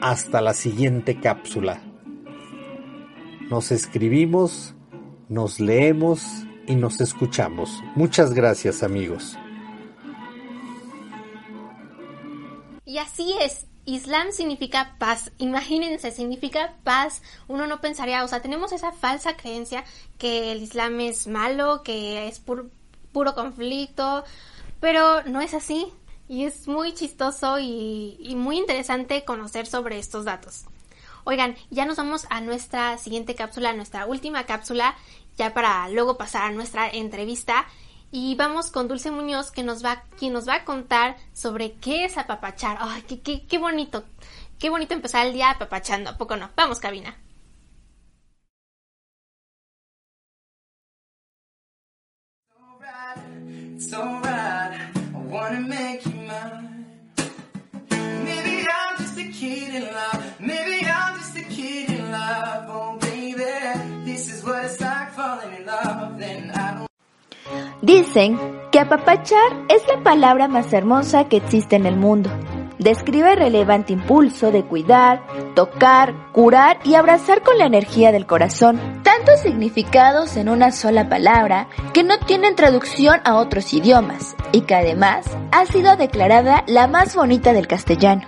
hasta 0.00 0.40
la 0.40 0.54
siguiente 0.54 1.20
cápsula. 1.20 1.89
Nos 3.50 3.72
escribimos, 3.72 4.74
nos 5.28 5.58
leemos 5.58 6.22
y 6.68 6.76
nos 6.76 7.00
escuchamos. 7.00 7.82
Muchas 7.96 8.32
gracias 8.32 8.84
amigos. 8.84 9.36
Y 12.84 12.98
así 12.98 13.34
es, 13.40 13.66
Islam 13.86 14.28
significa 14.30 14.94
paz. 15.00 15.32
Imagínense, 15.38 16.12
significa 16.12 16.76
paz. 16.84 17.22
Uno 17.48 17.66
no 17.66 17.80
pensaría, 17.80 18.22
o 18.22 18.28
sea, 18.28 18.40
tenemos 18.40 18.70
esa 18.70 18.92
falsa 18.92 19.36
creencia 19.36 19.82
que 20.16 20.52
el 20.52 20.62
Islam 20.62 21.00
es 21.00 21.26
malo, 21.26 21.82
que 21.82 22.28
es 22.28 22.38
puro, 22.38 23.34
conflicto, 23.34 24.22
pero 24.78 25.24
no 25.24 25.40
es 25.40 25.54
así. 25.54 25.88
Y 26.28 26.44
es 26.44 26.68
muy 26.68 26.94
chistoso 26.94 27.58
y 27.58 28.32
muy 28.36 28.58
interesante 28.58 29.24
conocer 29.24 29.66
sobre 29.66 29.98
estos 29.98 30.24
datos. 30.24 30.66
Oigan, 31.24 31.56
ya 31.70 31.84
nos 31.86 31.96
vamos 31.96 32.26
a 32.30 32.40
nuestra 32.40 32.98
siguiente 32.98 33.34
cápsula, 33.34 33.72
nuestra 33.72 34.06
última 34.06 34.44
cápsula, 34.44 34.96
ya 35.36 35.54
para 35.54 35.88
luego 35.88 36.16
pasar 36.16 36.42
a 36.42 36.52
nuestra 36.52 36.88
entrevista. 36.88 37.66
Y 38.12 38.34
vamos 38.34 38.70
con 38.70 38.88
Dulce 38.88 39.10
Muñoz, 39.10 39.50
que 39.50 39.62
nos 39.62 39.84
va, 39.84 40.02
quien 40.18 40.32
nos 40.32 40.48
va 40.48 40.54
a 40.56 40.64
contar 40.64 41.16
sobre 41.32 41.72
qué 41.74 42.04
es 42.04 42.18
apapachar. 42.18 42.78
¡Ay, 42.80 43.02
qué, 43.02 43.20
qué, 43.20 43.46
qué 43.46 43.58
bonito! 43.58 44.04
Qué 44.58 44.68
bonito 44.68 44.92
empezar 44.92 45.26
el 45.26 45.32
día 45.32 45.50
apapachando, 45.50 46.10
¿a 46.10 46.18
poco 46.18 46.36
no? 46.36 46.50
Vamos, 46.54 46.80
cabina. 46.80 47.16
It's 53.76 53.94
alright, 53.94 54.78
I 55.14 55.18
wanna 55.30 55.60
make 55.60 56.04
you 56.04 56.12
mine. 56.12 56.84
Maybe 58.24 58.66
I'm 58.68 58.98
just 58.98 59.16
a 59.18 59.24
kid 59.32 59.74
in 59.74 59.84
love, 59.84 60.19
Dicen 67.82 68.38
que 68.70 68.80
apapachar 68.80 69.64
es 69.68 69.82
la 69.88 70.02
palabra 70.02 70.48
más 70.48 70.72
hermosa 70.72 71.24
que 71.28 71.38
existe 71.38 71.76
en 71.76 71.86
el 71.86 71.96
mundo. 71.96 72.30
Describe 72.78 73.32
el 73.32 73.38
relevante 73.38 73.92
impulso 73.92 74.50
de 74.50 74.64
cuidar, 74.64 75.22
tocar, 75.54 76.14
curar 76.32 76.78
y 76.84 76.94
abrazar 76.94 77.42
con 77.42 77.58
la 77.58 77.66
energía 77.66 78.10
del 78.10 78.26
corazón. 78.26 78.80
Tantos 79.02 79.40
significados 79.40 80.36
en 80.36 80.48
una 80.48 80.72
sola 80.72 81.08
palabra 81.08 81.68
que 81.92 82.04
no 82.04 82.18
tienen 82.20 82.56
traducción 82.56 83.20
a 83.24 83.36
otros 83.36 83.74
idiomas 83.74 84.34
y 84.52 84.62
que 84.62 84.74
además 84.74 85.26
ha 85.52 85.66
sido 85.66 85.96
declarada 85.96 86.64
la 86.66 86.86
más 86.86 87.14
bonita 87.14 87.52
del 87.52 87.66
castellano. 87.66 88.22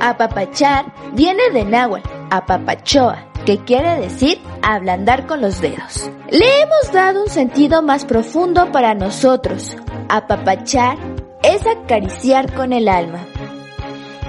Apapachar 0.00 0.92
viene 1.14 1.50
de 1.52 1.64
náhuatl, 1.64 2.08
apapachoa, 2.30 3.29
que 3.44 3.58
quiere 3.58 4.00
decir 4.00 4.40
ablandar 4.62 5.26
con 5.26 5.40
los 5.40 5.60
dedos. 5.60 6.10
Le 6.30 6.62
hemos 6.62 6.92
dado 6.92 7.22
un 7.22 7.30
sentido 7.30 7.82
más 7.82 8.04
profundo 8.04 8.70
para 8.72 8.94
nosotros. 8.94 9.76
Apapachar 10.08 10.98
es 11.42 11.66
acariciar 11.66 12.52
con 12.54 12.72
el 12.72 12.88
alma. 12.88 13.20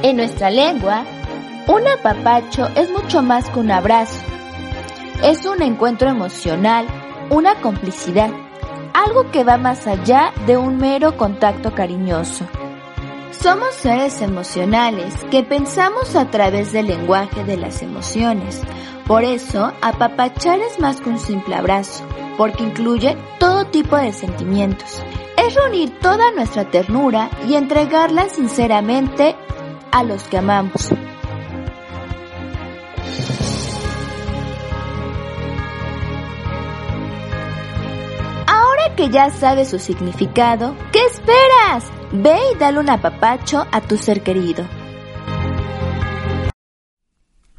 En 0.02 0.18
nuestra 0.18 0.50
lengua, 0.50 1.04
un 1.68 1.88
apapacho 1.88 2.68
es 2.76 2.90
mucho 2.90 3.22
más 3.22 3.50
que 3.50 3.60
un 3.60 3.72
abrazo. 3.72 4.20
Es 5.24 5.46
un 5.46 5.62
encuentro 5.62 6.10
emocional, 6.10 6.88
una 7.30 7.56
complicidad, 7.62 8.32
algo 8.94 9.30
que 9.32 9.44
va 9.44 9.58
más 9.58 9.86
allá 9.86 10.34
de 10.48 10.58
un 10.58 10.78
mero 10.78 11.18
contacto 11.18 11.74
cariñoso. 11.74 12.46
Somos 13.42 13.74
seres 13.76 14.22
emocionales 14.22 15.14
que 15.32 15.44
pensamos 15.44 16.16
a 16.16 16.30
través 16.30 16.74
del 16.74 16.88
lenguaje 16.88 17.44
de 17.44 17.58
las 17.58 17.82
emociones. 17.82 18.62
Por 19.12 19.26
eso, 19.26 19.74
apapachar 19.82 20.62
es 20.62 20.80
más 20.80 21.02
que 21.02 21.10
un 21.10 21.20
simple 21.20 21.54
abrazo, 21.54 22.02
porque 22.38 22.64
incluye 22.64 23.18
todo 23.40 23.66
tipo 23.66 23.98
de 23.98 24.14
sentimientos. 24.14 25.04
Es 25.36 25.54
reunir 25.54 26.00
toda 26.00 26.32
nuestra 26.32 26.72
ternura 26.72 27.30
y 27.46 27.56
entregarla 27.56 28.30
sinceramente 28.30 29.36
a 29.92 30.06
los 30.06 30.24
que 30.24 30.38
amamos. 30.38 30.92
Ahora 38.48 38.96
que 38.96 39.10
ya 39.10 39.30
sabes 39.30 39.72
su 39.72 39.80
significado, 39.80 40.74
¿qué 40.94 41.06
esperas? 41.08 41.84
Ve 42.14 42.40
y 42.54 42.58
dale 42.58 42.80
un 42.80 42.90
apapacho 42.90 43.68
a 43.74 43.82
tu 43.82 43.98
ser 43.98 44.24
querido. 44.24 44.64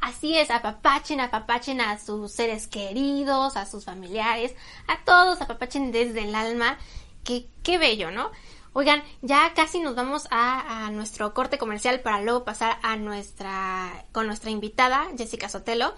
Así 0.03 0.37
es, 0.37 0.51
apapachen, 0.51 1.21
apapachen 1.21 1.79
a 1.79 1.97
sus 1.97 2.33
seres 2.33 2.67
queridos, 2.67 3.55
a 3.55 3.65
sus 3.65 3.85
familiares, 3.85 4.53
a 4.85 5.01
todos, 5.05 5.41
apapachen 5.41 5.93
desde 5.93 6.23
el 6.23 6.35
alma. 6.35 6.77
Qué, 7.23 7.47
qué 7.63 7.77
bello, 7.77 8.11
¿no? 8.11 8.29
Oigan, 8.73 9.01
ya 9.21 9.53
casi 9.53 9.79
nos 9.79 9.95
vamos 9.95 10.27
a, 10.29 10.87
a, 10.87 10.91
nuestro 10.91 11.33
corte 11.33 11.57
comercial 11.57 12.01
para 12.01 12.21
luego 12.21 12.43
pasar 12.43 12.79
a 12.83 12.97
nuestra 12.97 14.05
con 14.11 14.27
nuestra 14.27 14.51
invitada 14.51 15.07
Jessica 15.17 15.47
Sotelo. 15.47 15.93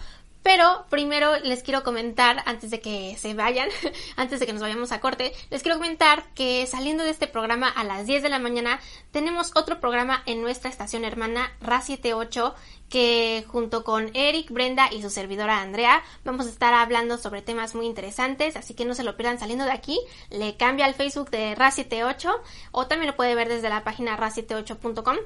Pero 0.46 0.86
primero 0.92 1.40
les 1.40 1.64
quiero 1.64 1.82
comentar, 1.82 2.44
antes 2.46 2.70
de 2.70 2.80
que 2.80 3.18
se 3.18 3.34
vayan, 3.34 3.68
antes 4.16 4.40
de 4.40 4.46
que 4.46 4.54
nos 4.54 4.62
vayamos 4.62 4.92
a 4.92 5.00
corte, 5.00 5.34
les 5.50 5.64
quiero 5.64 5.80
comentar 5.80 6.24
que 6.36 6.68
saliendo 6.68 7.04
de 7.04 7.10
este 7.10 7.26
programa 7.26 7.68
a 7.68 7.84
las 7.84 8.06
10 8.06 8.22
de 8.22 8.30
la 8.30 8.38
mañana, 8.38 8.80
tenemos 9.10 9.54
otro 9.56 9.80
programa 9.80 10.22
en 10.28 10.44
nuestra 10.44 10.70
estación 10.70 11.04
hermana 11.04 11.52
RA78, 11.64 12.54
que 12.90 13.44
junto 13.48 13.84
con 13.84 14.12
Eric, 14.16 14.52
Brenda 14.52 14.88
y 14.94 15.02
su 15.02 15.10
servidora 15.10 15.62
Andrea, 15.62 16.04
vamos 16.24 16.46
a 16.46 16.50
estar 16.50 16.76
hablando 16.76 17.18
sobre 17.18 17.42
temas 17.42 17.74
muy 17.74 17.88
interesantes, 17.88 18.56
así 18.56 18.76
que 18.76 18.86
no 18.86 18.94
se 18.94 19.04
lo 19.04 19.18
pierdan 19.18 19.40
saliendo 19.40 19.66
de 19.66 19.72
aquí. 19.72 20.00
Le 20.30 20.58
cambia 20.58 20.86
al 20.86 20.94
Facebook 20.94 21.32
de 21.32 21.58
RA78 21.58 22.32
o 22.72 22.86
también 22.86 23.10
lo 23.10 23.18
puede 23.18 23.34
ver 23.34 23.50
desde 23.50 23.70
la 23.70 23.84
página 23.84 24.16
ra78.com. 24.16 25.18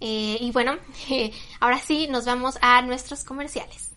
Eh, 0.00 0.38
y 0.40 0.50
bueno, 0.52 0.78
ahora 1.60 1.78
sí, 1.80 2.08
nos 2.08 2.24
vamos 2.24 2.56
a 2.62 2.80
nuestros 2.80 3.24
comerciales. 3.24 3.93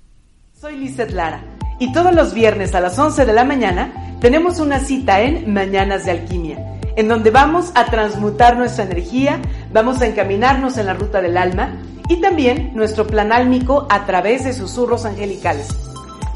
Soy 0.60 0.76
Lizeth 0.76 1.12
Lara 1.12 1.44
y 1.78 1.94
todos 1.94 2.16
los 2.16 2.34
viernes 2.34 2.74
a 2.74 2.82
las 2.82 2.98
11 2.98 3.28
de 3.28 3.34
la 3.34 3.44
mañana 3.44 4.18
tenemos 4.20 4.60
una 4.60 4.80
cita 4.80 5.22
en 5.22 5.54
Mañanas 5.54 6.04
de 6.04 6.12
Alquimia, 6.12 6.80
en 6.96 7.08
donde 7.08 7.30
vamos 7.30 7.72
a 7.76 7.86
transmutar 7.86 8.58
nuestra 8.58 8.86
energía, 8.86 9.40
vamos 9.72 10.02
a 10.02 10.08
encaminarnos 10.08 10.80
en 10.80 10.88
la 10.88 10.96
ruta 10.96 11.22
del 11.22 11.38
alma 11.38 11.78
y 12.10 12.22
también 12.22 12.72
nuestro 12.74 13.06
plan 13.06 13.32
álmico 13.32 13.86
a 13.92 14.08
través 14.08 14.46
de 14.46 14.54
susurros 14.54 15.06
angelicales. 15.06 15.68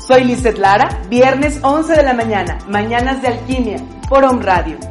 Soy 0.08 0.24
Lizeth 0.24 0.60
Lara, 0.60 1.02
viernes 1.10 1.60
11 1.64 1.96
de 1.96 2.04
la 2.04 2.14
mañana, 2.14 2.60
Mañanas 2.70 3.24
de 3.24 3.30
Alquimia, 3.30 3.78
por 4.08 4.24
Home 4.24 4.44
Radio. 4.44 4.91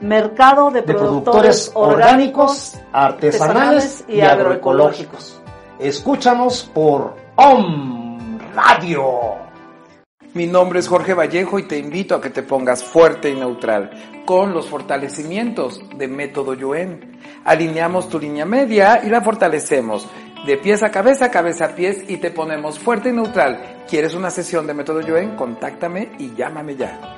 Mercado 0.00 0.70
de, 0.70 0.82
de 0.82 0.94
Productores, 0.94 1.70
productores 1.70 1.72
orgánicos, 1.74 2.78
artesanales 2.92 4.04
y 4.08 4.20
agroecológicos. 4.20 5.40
Escúchanos 5.78 6.70
por 6.72 7.14
OM 7.36 8.38
Radio. 8.54 9.36
Mi 10.34 10.46
nombre 10.46 10.78
es 10.78 10.88
Jorge 10.88 11.14
Vallejo 11.14 11.58
y 11.58 11.66
te 11.66 11.78
invito 11.78 12.14
a 12.14 12.20
que 12.20 12.30
te 12.30 12.42
pongas 12.42 12.84
fuerte 12.84 13.30
y 13.30 13.34
neutral 13.34 13.90
con 14.24 14.52
los 14.52 14.68
fortalecimientos 14.68 15.80
de 15.96 16.06
Método 16.06 16.54
Yuen. 16.54 17.18
Alineamos 17.44 18.08
tu 18.08 18.20
línea 18.20 18.44
media 18.44 19.00
y 19.02 19.08
la 19.08 19.22
fortalecemos 19.22 20.06
de 20.46 20.56
pies 20.58 20.82
a 20.82 20.90
cabeza, 20.90 21.30
cabeza 21.30 21.66
a 21.66 21.74
pies 21.74 22.04
y 22.08 22.18
te 22.18 22.30
ponemos 22.30 22.78
fuerte 22.78 23.08
y 23.08 23.12
neutral. 23.12 23.84
¿Quieres 23.88 24.14
una 24.14 24.30
sesión 24.30 24.66
de 24.66 24.74
Método 24.74 25.00
Yuen? 25.00 25.34
Contáctame 25.34 26.12
y 26.18 26.34
llámame 26.34 26.76
ya. 26.76 27.17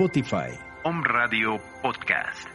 Spotify. 0.00 0.56
Home 0.82 1.02
Radio 1.04 1.60
Podcast. 1.82 2.48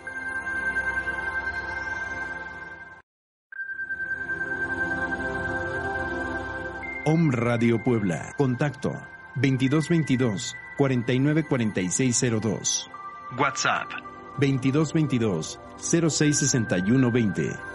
Home 7.05 7.29
Radio 7.35 7.79
Puebla. 7.83 8.33
Contacto 8.35 8.99
2222 9.35 10.55
494602. 10.75 12.89
WhatsApp 13.37 13.91
2222 14.39 15.59
066120. 15.77 17.74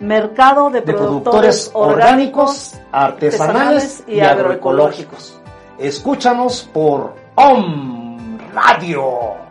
Mercado 0.00 0.70
de, 0.70 0.82
Productores, 0.82 1.70
Orgánicos, 1.74 2.74
Artesanales 2.92 4.02
y 4.06 4.20
Agroecológicos. 4.20 5.38
Escúchanos 5.78 6.68
por 6.72 7.14
OM 7.36 8.38
Radio. 8.52 9.44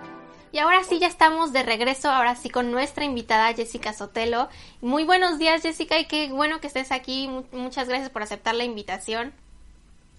Y 0.52 0.60
ahora 0.60 0.84
sí, 0.84 1.00
ya 1.00 1.08
estamos 1.08 1.52
de 1.52 1.64
regreso, 1.64 2.12
ahora 2.12 2.36
sí 2.36 2.50
con 2.50 2.72
nuestra 2.72 3.04
invitada 3.04 3.54
Jessica 3.54 3.92
Sotelo. 3.92 4.50
Muy 4.82 5.04
buenos 5.04 5.40
días 5.40 5.64
Jessica 5.64 5.98
y 5.98 6.06
qué 6.06 6.32
bueno 6.32 6.62
que 6.62 6.68
estés 6.68 6.92
aquí. 6.92 7.28
Muchas 7.52 7.88
gracias 7.88 8.12
por 8.12 8.22
aceptar 8.22 8.54
la 8.54 8.64
invitación. 8.64 9.34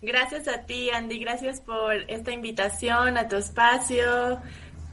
Gracias 0.03 0.49
a 0.49 0.63
ti 0.63 0.91
Andy, 0.91 1.21
gracias 1.21 1.61
por 1.61 1.95
esta 2.11 2.33
invitación 2.33 3.17
a 3.17 3.29
tu 3.29 3.37
espacio. 3.37 4.41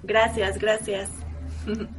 Gracias, 0.04 0.60
gracias. 0.60 1.10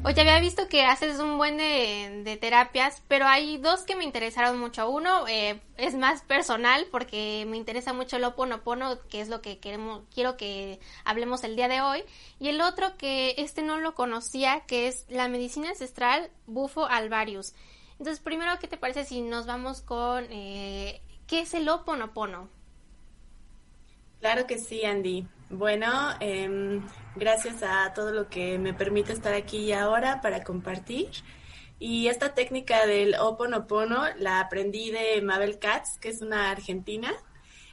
Oye, 0.05 0.21
había 0.21 0.41
visto 0.41 0.69
que 0.69 0.85
haces 0.85 1.19
un 1.19 1.39
buen 1.39 1.57
de, 1.57 2.39
terapias, 2.41 3.03
pero 3.07 3.27
hay 3.27 3.59
dos 3.59 3.83
que 3.83 3.95
me 3.95 4.05
interesaron 4.05 4.59
mucho. 4.59 4.91
Uno 4.91 5.27
eh, 5.29 5.61
es 5.77 5.95
más 5.95 6.23
personal 6.23 6.87
porque 6.91 7.47
me 7.49 7.57
interesa 7.57 7.93
mucho 7.93 8.17
el 8.17 8.25
oponopono, 8.25 8.99
que 9.09 9.21
es 9.21 9.29
lo 9.29 9.41
que 9.41 9.59
queremos, 9.59 10.03
quiero 10.13 10.37
que 10.37 10.81
hablemos 11.05 11.45
el 11.45 11.57
día 11.57 11.69
de 11.69 11.81
hoy. 11.81 12.03
Y 12.41 12.49
el 12.49 12.61
otro 12.61 12.97
que 12.97 13.35
este 13.39 13.63
no 13.63 13.79
lo 13.79 13.95
conocía, 13.95 14.63
que 14.67 14.89
es 14.89 15.07
la 15.09 15.29
medicina 15.29 15.71
ancestral 15.71 16.31
Bufo 16.47 16.87
alvarius. 16.87 17.55
Entonces, 17.99 18.21
primero, 18.21 18.59
¿qué 18.59 18.67
te 18.67 18.77
parece 18.77 19.05
si 19.05 19.21
nos 19.21 19.47
vamos 19.47 19.81
con 19.81 20.27
eh, 20.31 21.01
qué 21.29 21.41
es 21.43 21.55
el 21.55 21.69
oponopono? 21.69 22.49
Claro 24.21 24.47
que 24.47 24.59
sí, 24.59 24.85
Andy. 24.85 25.27
Bueno, 25.55 25.87
eh, 26.21 26.81
gracias 27.15 27.63
a 27.63 27.93
todo 27.93 28.11
lo 28.11 28.31
que 28.31 28.59
me 28.59 28.73
permite 28.73 29.13
estar 29.13 29.35
aquí 29.35 29.59
y 29.59 29.73
ahora 29.73 30.23
para 30.23 30.43
compartir. 30.43 31.11
Y 31.79 32.09
esta 32.09 32.33
técnica 32.33 32.87
del 32.87 33.17
Oponopono 33.17 34.05
la 34.17 34.41
aprendí 34.41 34.91
de 34.91 35.21
Mabel 35.21 35.59
Katz, 35.59 35.99
que 35.99 36.09
es 36.09 36.23
una 36.23 36.51
argentina. 36.51 37.13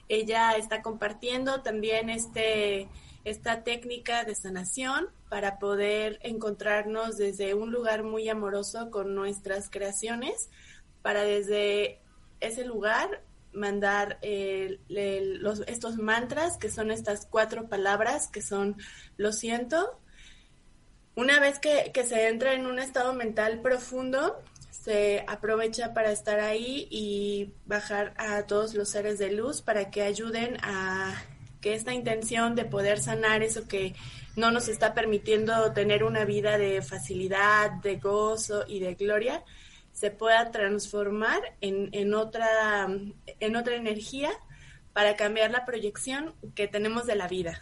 Ella 0.10 0.58
está 0.58 0.82
compartiendo 0.82 1.62
también 1.62 2.10
este, 2.10 2.90
esta 3.24 3.64
técnica 3.64 4.26
de 4.26 4.36
sanación 4.36 5.08
para 5.30 5.58
poder 5.58 6.20
encontrarnos 6.22 7.16
desde 7.16 7.54
un 7.54 7.72
lugar 7.72 8.04
muy 8.04 8.28
amoroso 8.28 8.92
con 8.92 9.16
nuestras 9.16 9.70
creaciones, 9.70 10.50
para 11.02 11.24
desde 11.24 12.02
ese 12.42 12.66
lugar 12.66 13.24
mandar 13.54 14.20
eh, 14.22 14.80
los, 14.88 15.62
estos 15.68 15.98
mantras, 15.98 16.58
que 16.58 16.70
son 16.70 16.92
estas 16.92 17.26
cuatro 17.26 17.68
palabras, 17.68 18.28
que 18.28 18.42
son 18.42 18.78
lo 19.18 19.32
siento. 19.32 20.00
Una 21.16 21.40
vez 21.40 21.60
que, 21.60 21.92
que 21.94 22.06
se 22.06 22.28
entra 22.28 22.54
en 22.54 22.66
un 22.66 22.80
estado 22.80 23.14
mental 23.14 23.62
profundo, 23.62 24.42
se 24.72 25.26
aprovecha 25.28 25.94
para 25.94 26.12
estar 26.12 26.40
ahí 26.40 26.88
y 26.90 27.54
bajar 27.66 28.14
a 28.18 28.44
todos 28.44 28.74
los 28.74 28.90
seres 28.90 29.20
de 29.20 29.32
luz 29.32 29.62
para 29.62 29.92
que 29.92 30.02
ayuden 30.02 30.58
a 30.64 31.14
que 31.62 31.74
esta 31.74 31.94
intención 31.94 32.56
de 32.56 32.66
poder 32.66 33.00
sanar 33.00 33.44
eso 33.44 33.68
que 33.68 33.94
no 34.36 34.52
nos 34.52 34.70
está 34.70 34.94
permitiendo 34.94 35.74
tener 35.74 36.04
una 36.04 36.24
vida 36.24 36.58
de 36.58 36.82
facilidad, 36.82 37.72
de 37.84 37.98
gozo 37.98 38.64
y 38.68 38.80
de 38.80 38.96
gloria, 38.96 39.44
se 40.00 40.12
pueda 40.12 40.50
transformar 40.50 41.42
en, 41.60 41.90
en, 41.92 42.14
otra, 42.14 42.88
en 43.42 43.56
otra 43.58 43.76
energía 43.76 44.32
para 44.94 45.18
cambiar 45.18 45.52
la 45.52 45.66
proyección 45.66 46.36
que 46.56 46.70
tenemos 46.70 47.06
de 47.06 47.16
la 47.16 47.28
vida. 47.28 47.62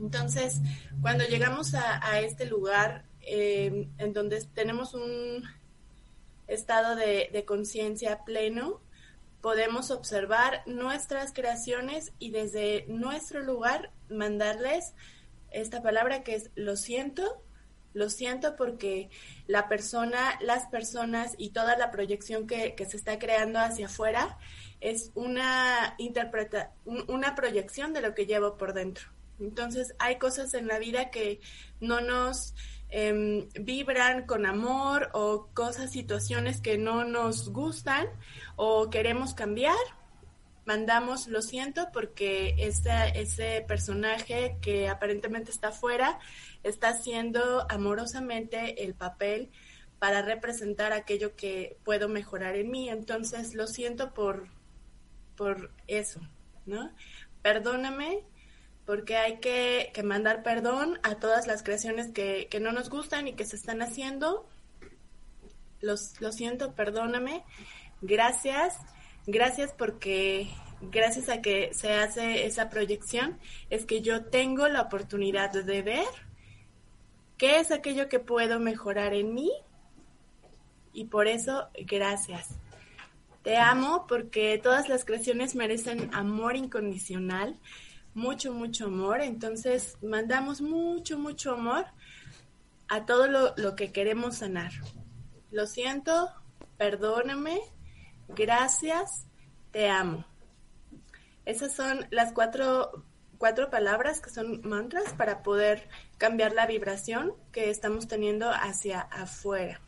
Entonces, 0.00 0.60
cuando 1.00 1.24
llegamos 1.24 1.74
a, 1.74 2.20
este 2.20 2.46
lugar 2.46 3.06
em, 3.22 3.88
en 3.98 4.12
donde 4.12 4.40
tenemos 4.54 4.94
un 4.94 5.42
estado 6.46 6.94
de, 6.94 7.28
de 7.32 7.44
conciencia 7.44 8.22
pleno, 8.24 8.80
podemos 9.40 9.90
observar 9.90 10.62
nuestras 10.66 11.32
creaciones 11.32 12.12
y 12.20 12.30
desde 12.30 12.84
nuestro 12.86 13.42
lugar 13.42 13.90
mandarles 14.08 14.94
esta 15.50 15.82
palabra 15.82 16.22
que 16.22 16.36
es 16.36 16.52
lo 16.54 16.76
siento, 16.76 17.42
lo 17.94 18.08
siento 18.08 18.56
porque 18.56 19.10
la 19.46 19.68
persona, 19.68 20.38
las 20.40 20.66
personas 20.66 21.34
y 21.38 21.50
toda 21.50 21.76
la 21.76 21.90
proyección 21.90 22.46
que, 22.46 22.74
se 22.88 22.96
está 22.96 23.18
creando 23.18 23.58
hacia 23.58 23.86
afuera 23.86 24.38
es 24.80 25.10
una 25.14 25.94
interpreta, 25.98 26.72
una 26.84 27.34
proyección 27.34 27.92
de 27.92 28.00
lo 28.00 28.14
que 28.14 28.26
llevo 28.26 28.56
por 28.56 28.72
dentro. 28.72 29.04
Entonces 29.40 29.94
hay 29.98 30.18
cosas 30.18 30.54
en 30.54 30.66
la 30.66 30.78
vida 30.78 31.10
que 31.10 31.40
no 31.80 32.00
nos 32.00 32.54
em, 32.88 33.48
vibran 33.60 34.26
con 34.26 34.46
amor 34.46 35.10
o 35.14 35.48
cosas, 35.54 35.90
situaciones 35.92 36.60
que 36.60 36.78
no 36.78 37.04
nos 37.04 37.50
gustan 37.50 38.06
o 38.56 38.90
queremos 38.90 39.34
cambiar 39.34 39.76
mandamos 40.64 41.26
lo 41.26 41.42
siento 41.42 41.88
porque 41.92 42.54
ese 42.58 43.64
personaje 43.66 44.56
que 44.60 44.88
aparentemente 44.88 45.50
está 45.50 45.68
afuera 45.68 46.18
está 46.62 46.90
haciendo 46.90 47.66
amorosamente 47.68 48.84
el 48.84 48.94
papel 48.94 49.50
para 49.98 50.22
representar 50.22 50.92
aquello 50.92 51.36
que 51.36 51.76
puedo 51.84 52.08
mejorar 52.08 52.56
en 52.56 52.70
mí. 52.70 52.88
Entonces 52.88 53.54
lo 53.54 53.66
siento 53.66 54.12
por, 54.14 54.48
por 55.36 55.70
eso, 55.86 56.20
¿no? 56.66 56.92
Perdóname 57.42 58.24
porque 58.84 59.16
hay 59.16 59.38
que, 59.38 59.90
que 59.94 60.02
mandar 60.02 60.42
perdón 60.42 60.98
a 61.04 61.16
todas 61.16 61.46
las 61.46 61.62
creaciones 61.62 62.10
que, 62.10 62.48
que, 62.50 62.58
no 62.58 62.72
nos 62.72 62.90
gustan 62.90 63.28
y 63.28 63.34
que 63.34 63.44
se 63.44 63.56
están 63.56 63.80
haciendo. 63.80 64.48
Los, 65.80 66.20
lo 66.20 66.32
siento, 66.32 66.74
perdóname. 66.74 67.44
Gracias 68.00 68.74
Gracias 69.26 69.72
porque 69.72 70.48
gracias 70.80 71.28
a 71.28 71.40
que 71.40 71.72
se 71.74 71.94
hace 71.94 72.44
esa 72.46 72.68
proyección 72.68 73.38
es 73.70 73.86
que 73.86 74.00
yo 74.00 74.24
tengo 74.24 74.66
la 74.68 74.82
oportunidad 74.82 75.52
de 75.52 75.82
ver 75.82 76.06
qué 77.36 77.60
es 77.60 77.70
aquello 77.70 78.08
que 78.08 78.18
puedo 78.18 78.58
mejorar 78.58 79.14
en 79.14 79.32
mí 79.32 79.52
y 80.92 81.04
por 81.04 81.28
eso 81.28 81.68
gracias. 81.86 82.48
Te 83.42 83.58
amo 83.58 84.06
porque 84.08 84.60
todas 84.62 84.88
las 84.88 85.04
creaciones 85.04 85.54
merecen 85.54 86.10
amor 86.12 86.56
incondicional, 86.56 87.58
mucho, 88.14 88.52
mucho 88.52 88.86
amor. 88.86 89.20
Entonces 89.20 89.96
mandamos 90.02 90.60
mucho, 90.60 91.18
mucho 91.18 91.52
amor 91.52 91.86
a 92.88 93.06
todo 93.06 93.26
lo, 93.26 93.54
lo 93.56 93.74
que 93.74 93.92
queremos 93.92 94.36
sanar. 94.38 94.72
Lo 95.50 95.66
siento, 95.66 96.30
perdóname 96.76 97.60
gracias, 98.28 99.26
te 99.70 99.88
amo. 99.88 100.24
Esas 101.44 101.74
son 101.74 102.06
las 102.10 102.32
cuatro, 102.32 103.04
cuatro 103.38 103.70
palabras 103.70 104.20
que 104.20 104.30
son 104.30 104.60
mantras 104.62 105.12
para 105.14 105.42
poder 105.42 105.88
cambiar 106.18 106.52
la 106.52 106.66
vibración 106.66 107.34
que 107.50 107.70
estamos 107.70 108.06
teniendo 108.06 108.50
hacia 108.50 109.00
afuera. 109.00 109.80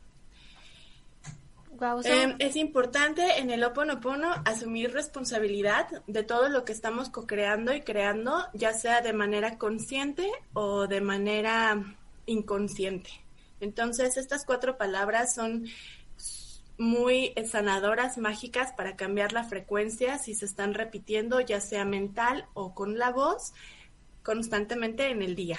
Em, 2.05 2.37
es 2.39 2.55
importante 2.57 3.39
en 3.39 3.51
el 3.51 3.65
Oponopono 3.65 4.33
asumir 4.45 4.93
responsabilidad 4.93 5.89
de 6.07 6.23
todo 6.23 6.49
lo 6.49 6.65
que 6.65 6.73
estamos 6.73 7.11
co-creando 7.11 7.75
y 7.75 7.81
creando, 7.81 8.47
ya 8.53 8.73
sea 8.73 9.01
de 9.01 9.13
manera 9.13 9.59
consciente 9.59 10.31
o 10.53 10.87
de 10.87 11.01
manera 11.01 11.97
inconsciente. 12.27 13.11
Entonces, 13.61 14.17
estas 14.17 14.45
cuatro 14.45 14.77
palabras 14.77 15.35
son 15.35 15.67
muy 16.79 17.35
sanadoras, 17.47 18.19
mágicas 18.19 18.73
para 18.73 18.97
cambiar 18.97 19.33
la 19.33 19.45
frecuencia 19.45 20.19
si 20.19 20.35
se 20.35 20.45
están 20.45 20.75
repitiendo, 20.75 21.41
ya 21.41 21.61
sea 21.61 21.85
mental 21.85 22.47
o 22.55 22.75
con 22.75 22.99
la 22.99 23.11
voz, 23.11 23.53
constantemente 24.23 25.11
en 25.11 25.23
el 25.23 25.35
día. 25.37 25.59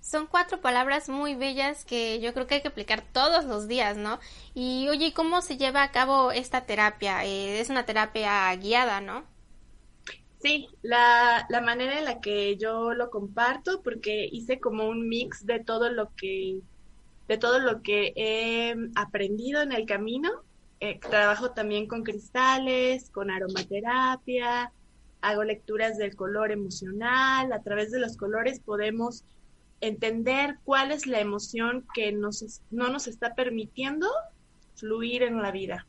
Son 0.00 0.26
cuatro 0.26 0.60
palabras 0.60 1.08
muy 1.08 1.34
bellas 1.34 1.84
que 1.84 2.18
yo 2.20 2.32
creo 2.32 2.46
que 2.46 2.56
hay 2.56 2.62
que 2.62 2.68
aplicar 2.68 3.02
todos 3.12 3.44
los 3.44 3.68
días, 3.68 3.96
¿no? 3.96 4.20
Y 4.54 4.88
oye, 4.88 5.12
¿cómo 5.12 5.42
se 5.42 5.58
lleva 5.58 5.82
a 5.82 5.92
cabo 5.92 6.32
esta 6.32 6.64
terapia? 6.64 7.24
Eh, 7.26 7.60
es 7.60 7.68
una 7.68 7.84
terapia 7.84 8.54
guiada, 8.56 9.00
¿no? 9.00 9.24
Sí, 10.40 10.68
la, 10.82 11.46
la 11.50 11.60
manera 11.60 11.98
en 11.98 12.04
la 12.04 12.20
que 12.20 12.56
yo 12.56 12.94
lo 12.94 13.10
comparto, 13.10 13.82
porque 13.82 14.28
hice 14.30 14.60
como 14.60 14.88
un 14.88 15.08
mix 15.08 15.44
de 15.44 15.58
todo 15.60 15.90
lo 15.90 16.14
que 16.14 16.60
de 17.28 17.38
todo 17.38 17.60
lo 17.60 17.82
que 17.82 18.12
he 18.16 18.74
aprendido 18.96 19.62
en 19.62 19.72
el 19.72 19.86
camino 19.86 20.30
eh, 20.80 21.00
trabajo 21.00 21.50
también 21.50 21.88
con 21.88 22.04
cristales, 22.04 23.10
con 23.10 23.30
aromaterapia, 23.30 24.72
hago 25.20 25.42
lecturas 25.42 25.98
del 25.98 26.14
color 26.14 26.52
emocional. 26.52 27.52
A 27.52 27.62
través 27.62 27.90
de 27.90 27.98
los 27.98 28.16
colores 28.16 28.60
podemos 28.60 29.24
entender 29.80 30.58
cuál 30.64 30.92
es 30.92 31.06
la 31.06 31.20
emoción 31.20 31.84
que 31.94 32.12
nos, 32.12 32.62
no 32.70 32.88
nos 32.88 33.08
está 33.08 33.34
permitiendo 33.34 34.08
fluir 34.76 35.22
en 35.22 35.42
la 35.42 35.50
vida. 35.50 35.86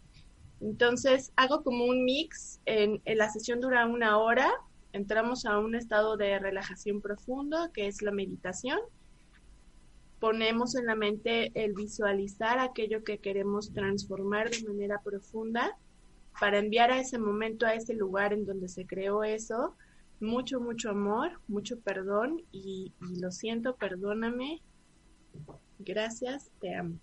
Entonces 0.60 1.32
hago 1.36 1.64
como 1.64 1.86
un 1.86 2.04
mix, 2.04 2.60
en, 2.66 3.02
la 3.06 3.30
sesión 3.30 3.62
dura 3.62 3.86
una 3.86 4.18
hora, 4.18 4.50
entramos 4.92 5.46
a 5.46 5.60
un 5.60 5.76
estado 5.76 6.18
de 6.18 6.40
relajación 6.40 7.00
profundo, 7.00 7.72
que 7.74 7.88
es 7.88 8.02
la 8.02 8.12
meditación. 8.12 8.80
Ponemos 10.20 10.76
en 10.76 10.86
la 10.86 10.96
mente 10.96 11.52
el 11.56 11.74
visualizar 11.74 12.60
aquello 12.60 13.04
que 13.04 13.20
queremos 13.20 13.72
transformar 13.74 14.50
de 14.50 14.64
manera 14.68 15.02
profunda 15.02 15.78
para 16.40 16.60
enviar 16.60 16.92
a 16.92 17.00
ese 17.00 17.18
momento, 17.18 17.66
a 17.66 17.74
ese 17.74 17.94
lugar 17.94 18.34
en 18.34 18.46
donde 18.46 18.68
se 18.68 18.86
creó 18.86 19.24
eso, 19.24 19.76
mucho, 20.20 20.60
mucho 20.60 20.90
amor, 20.90 21.40
mucho 21.48 21.80
perdón 21.80 22.42
y, 22.52 22.94
lo 23.00 23.32
siento, 23.32 23.76
perdóname, 23.76 24.62
gracias, 25.80 26.50
te 26.60 26.76
amo. 26.76 27.00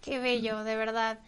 Qué 0.00 0.18
bello, 0.18 0.62
de 0.64 0.76
verdad. 0.76 1.20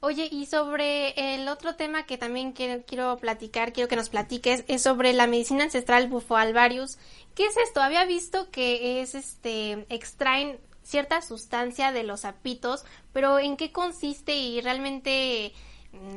Oye, 0.00 0.28
y 0.30 0.46
sobre 0.46 1.34
el 1.34 1.48
otro 1.48 1.74
tema 1.74 2.06
que 2.06 2.18
también 2.18 2.52
quiero, 2.52 2.84
quiero, 2.86 3.16
platicar, 3.16 3.72
quiero 3.72 3.88
que 3.88 3.96
nos 3.96 4.10
platiques, 4.10 4.64
es 4.68 4.82
sobre 4.82 5.12
la 5.12 5.26
medicina 5.26 5.64
ancestral 5.64 6.08
Bufo-alvarius. 6.08 6.98
¿Qué 7.34 7.46
es 7.46 7.56
esto? 7.56 7.80
Había 7.80 8.04
visto 8.04 8.48
que 8.52 9.00
es 9.00 9.16
este 9.16 9.86
extraen 9.88 10.60
cierta 10.84 11.20
sustancia 11.20 11.90
de 11.90 12.04
los 12.04 12.20
sapitos, 12.20 12.84
pero 13.12 13.40
¿en 13.40 13.56
qué 13.56 13.72
consiste 13.72 14.36
y 14.36 14.60
realmente 14.60 15.52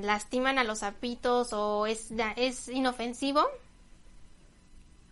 lastiman 0.02 0.60
a 0.60 0.64
los 0.64 0.80
sapitos 0.80 1.52
o 1.52 1.88
es, 1.88 2.10
es 2.38 2.68
inofensivo? 2.70 3.42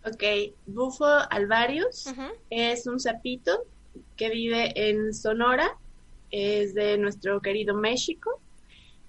Ok, 0.06 0.22
Bufo 0.66 1.04
alvarius 1.04 2.06
es 2.48 2.86
un 2.86 3.00
sapito 3.00 3.64
que 4.16 4.30
vive 4.30 4.72
en 4.76 5.12
Sonora, 5.12 5.76
es 6.30 6.72
de 6.74 6.96
nuestro 6.96 7.40
querido 7.40 7.74
México. 7.74 8.40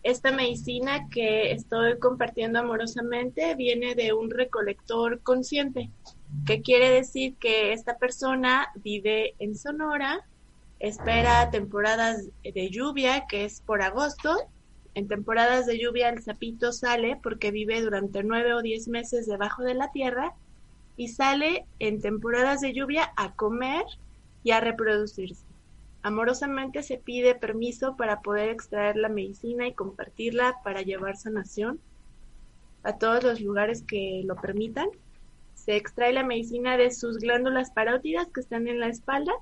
Esta 0.03 0.31
medicina 0.31 1.07
que 1.11 1.51
estoy 1.51 1.99
compartiendo 1.99 2.59
amorosamente 2.59 3.53
viene 3.55 3.93
de 3.93 4.13
un 4.13 4.31
recolector 4.31 5.21
consciente, 5.21 5.91
que 6.45 6.61
quiere 6.61 6.89
decir 6.89 7.37
que 7.37 7.71
esta 7.71 7.97
persona 7.97 8.67
vive 8.75 9.35
en 9.37 9.55
Sonora, 9.55 10.19
espera 10.79 11.51
temporadas 11.51 12.29
de 12.43 12.69
lluvia, 12.71 13.25
que 13.29 13.45
es 13.45 13.61
por 13.61 13.83
agosto. 13.83 14.35
En 14.95 15.07
temporadas 15.07 15.67
de 15.67 15.77
lluvia 15.77 16.09
el 16.09 16.23
sapito 16.23 16.71
sale 16.71 17.19
porque 17.21 17.51
vive 17.51 17.79
durante 17.81 18.23
nueve 18.23 18.55
o 18.55 18.61
diez 18.63 18.87
meses 18.87 19.27
debajo 19.27 19.61
de 19.63 19.75
la 19.75 19.91
tierra 19.91 20.33
y 20.97 21.09
sale 21.09 21.65
en 21.77 22.01
temporadas 22.01 22.61
de 22.61 22.73
lluvia 22.73 23.13
a 23.15 23.35
comer 23.35 23.85
y 24.43 24.51
a 24.51 24.59
reproducirse. 24.59 25.50
Amorosamente 26.03 26.81
se 26.81 26.97
pide 26.97 27.35
permiso 27.35 27.95
para 27.95 28.21
poder 28.21 28.49
extraer 28.49 28.95
la 28.95 29.09
medicina 29.09 29.67
y 29.67 29.73
compartirla 29.73 30.55
para 30.63 30.81
llevar 30.81 31.15
sanación 31.15 31.79
a 32.83 32.97
todos 32.97 33.23
los 33.23 33.39
lugares 33.39 33.83
que 33.83 34.23
lo 34.25 34.35
permitan. 34.35 34.87
Se 35.53 35.75
extrae 35.75 36.11
la 36.11 36.23
medicina 36.23 36.75
de 36.75 36.89
sus 36.89 37.19
glándulas 37.19 37.69
parótidas 37.69 38.27
que 38.33 38.39
están 38.39 38.67
en 38.67 38.79
la 38.79 38.87
espalda. 38.87 39.33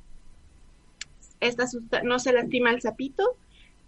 No 2.04 2.20
se 2.20 2.34
lastima 2.34 2.72
el 2.72 2.82
sapito. 2.82 3.38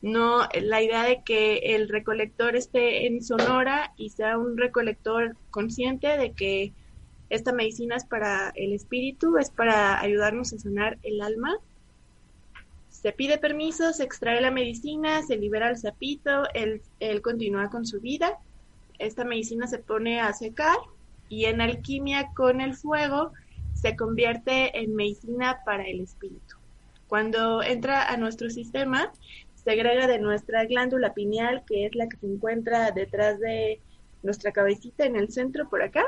No, 0.01 0.47
la 0.61 0.81
idea 0.81 1.03
de 1.03 1.21
que 1.23 1.75
el 1.75 1.89
recolector 1.89 2.55
esté 2.55 3.05
en 3.05 3.21
Sonora 3.21 3.93
y 3.97 4.09
sea 4.11 4.37
un 4.37 4.57
recolector 4.57 5.35
consciente 5.51 6.17
de 6.17 6.31
que 6.31 6.73
esta 7.29 7.51
medicina 7.51 7.97
es 7.97 8.05
para 8.05 8.51
el 8.55 8.73
espíritu, 8.73 9.37
es 9.37 9.51
para 9.51 9.99
ayudarnos 9.99 10.53
a 10.53 10.57
sanar 10.57 10.97
el 11.03 11.21
alma 11.21 11.59
se 13.01 13.11
pide 13.11 13.39
permiso, 13.39 13.93
se 13.93 14.03
extrae 14.03 14.41
la 14.41 14.51
medicina, 14.51 15.23
se 15.23 15.35
libera 15.35 15.69
el 15.69 15.77
sapito, 15.77 16.43
él, 16.53 16.81
él 16.99 17.21
continúa 17.23 17.69
con 17.69 17.85
su 17.85 17.99
vida. 17.99 18.37
Esta 18.99 19.25
medicina 19.25 19.65
se 19.65 19.79
pone 19.79 20.21
a 20.21 20.31
secar 20.33 20.77
y 21.27 21.45
en 21.45 21.61
alquimia 21.61 22.29
con 22.35 22.61
el 22.61 22.75
fuego 22.75 23.31
se 23.73 23.95
convierte 23.95 24.77
en 24.79 24.95
medicina 24.95 25.61
para 25.65 25.83
el 25.83 26.01
espíritu. 26.01 26.57
Cuando 27.07 27.63
entra 27.63 28.07
a 28.07 28.17
nuestro 28.17 28.51
sistema, 28.51 29.11
se 29.55 29.71
agrega 29.71 30.05
de 30.05 30.19
nuestra 30.19 30.65
glándula 30.65 31.15
pineal, 31.15 31.63
que 31.65 31.87
es 31.87 31.95
la 31.95 32.07
que 32.07 32.17
se 32.17 32.27
encuentra 32.27 32.91
detrás 32.91 33.39
de 33.39 33.79
nuestra 34.21 34.51
cabecita 34.51 35.05
en 35.05 35.15
el 35.15 35.31
centro 35.31 35.67
por 35.67 35.81
acá. 35.81 36.03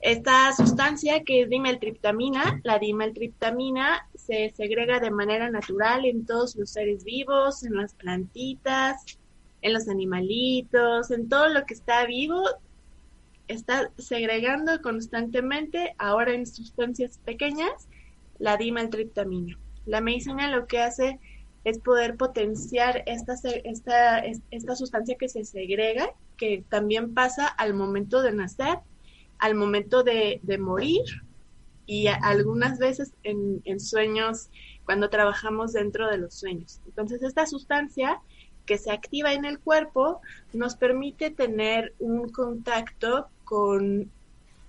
Esta 0.00 0.54
sustancia 0.54 1.24
que 1.24 1.42
es 1.42 1.50
dimeltriptamina, 1.50 2.60
la 2.64 2.78
dimeltriptamina 2.78 4.08
se 4.14 4.50
segrega 4.56 4.98
de 4.98 5.10
manera 5.10 5.50
natural 5.50 6.06
en 6.06 6.24
todos 6.24 6.56
los 6.56 6.70
seres 6.70 7.04
vivos, 7.04 7.64
en 7.64 7.76
las 7.76 7.92
plantitas, 7.92 9.18
en 9.60 9.74
los 9.74 9.88
animalitos, 9.88 11.10
en 11.10 11.28
todo 11.28 11.50
lo 11.50 11.66
que 11.66 11.74
está 11.74 12.06
vivo, 12.06 12.42
está 13.46 13.90
segregando 13.98 14.80
constantemente, 14.80 15.94
ahora 15.98 16.32
en 16.32 16.46
sustancias 16.46 17.18
pequeñas, 17.26 17.88
la 18.38 18.56
dimeltriptamina. 18.56 19.58
La 19.84 20.00
medicina 20.00 20.48
lo 20.48 20.66
que 20.66 20.78
hace 20.78 21.18
es 21.64 21.78
poder 21.78 22.16
potenciar 22.16 23.02
esta, 23.04 23.34
esta, 23.64 24.20
esta 24.50 24.76
sustancia 24.76 25.16
que 25.18 25.28
se 25.28 25.44
segrega, 25.44 26.08
que 26.38 26.64
también 26.70 27.12
pasa 27.12 27.46
al 27.46 27.74
momento 27.74 28.22
de 28.22 28.32
nacer 28.32 28.78
al 29.40 29.54
momento 29.54 30.02
de, 30.02 30.40
morir 30.58 31.04
y 31.86 32.06
algunas 32.06 32.78
veces 32.78 33.12
en, 33.24 33.62
en, 33.64 33.80
sueños 33.80 34.48
cuando 34.84 35.10
trabajamos 35.10 35.72
dentro 35.72 36.08
de 36.08 36.18
los 36.18 36.34
sueños. 36.34 36.80
Entonces 36.86 37.22
esta 37.22 37.46
sustancia 37.46 38.20
que 38.66 38.78
se 38.78 38.92
activa 38.92 39.32
en 39.32 39.44
el 39.44 39.58
cuerpo 39.58 40.20
nos 40.52 40.76
permite 40.76 41.30
tener 41.30 41.94
un 41.98 42.28
contacto 42.28 43.28
con 43.44 44.10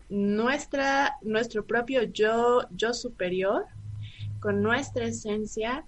nuestra, 0.10 1.18
nuestro 1.22 1.66
propio 1.66 2.04
yo, 2.04 2.64
yo 2.72 2.94
superior, 2.94 3.66
con 4.40 4.62
nuestra 4.62 5.06
esencia, 5.06 5.86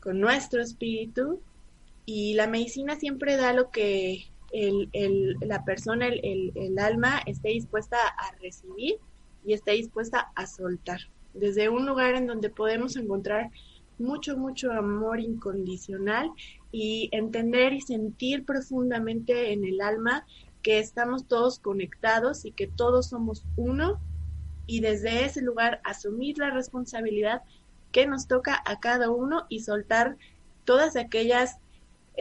con 0.00 0.20
nuestro 0.20 0.62
espíritu 0.62 1.40
y 2.06 2.34
la 2.34 2.46
medicina 2.46 2.96
siempre 2.96 3.36
da 3.36 3.52
lo 3.52 3.70
que 3.70 4.29
el, 4.52 4.88
el, 4.92 5.36
la 5.40 5.64
persona, 5.64 6.08
el, 6.08 6.52
el, 6.54 6.78
alma 6.78 7.20
esté 7.26 7.50
dispuesta 7.50 7.96
a 7.96 8.34
recibir 8.40 8.96
y 9.44 9.52
esté 9.52 9.72
dispuesta 9.72 10.30
a 10.34 10.46
soltar. 10.46 11.00
Desde 11.34 11.68
un 11.68 11.86
lugar 11.86 12.14
en 12.14 12.26
donde 12.26 12.50
podemos 12.50 12.96
encontrar 12.96 13.50
mucho, 13.98 14.36
mucho 14.36 14.72
amor 14.72 15.20
incondicional 15.20 16.30
y 16.72 17.08
entender 17.12 17.72
y 17.72 17.80
sentir 17.80 18.44
profundamente 18.44 19.52
en 19.52 19.64
el 19.64 19.80
alma 19.80 20.26
que 20.62 20.78
estamos 20.78 21.26
todos 21.26 21.58
conectados 21.58 22.44
y 22.44 22.52
que 22.52 22.66
todos 22.66 23.08
somos 23.08 23.44
uno 23.56 24.00
y 24.66 24.80
desde 24.80 25.24
ese 25.24 25.42
lugar 25.42 25.80
asumir 25.84 26.38
la 26.38 26.50
responsabilidad 26.50 27.42
que 27.92 28.06
nos 28.06 28.26
toca 28.26 28.62
a 28.64 28.78
cada 28.78 29.10
uno 29.10 29.46
y 29.48 29.60
soltar 29.60 30.16
todas 30.64 30.96
aquellas 30.96 31.58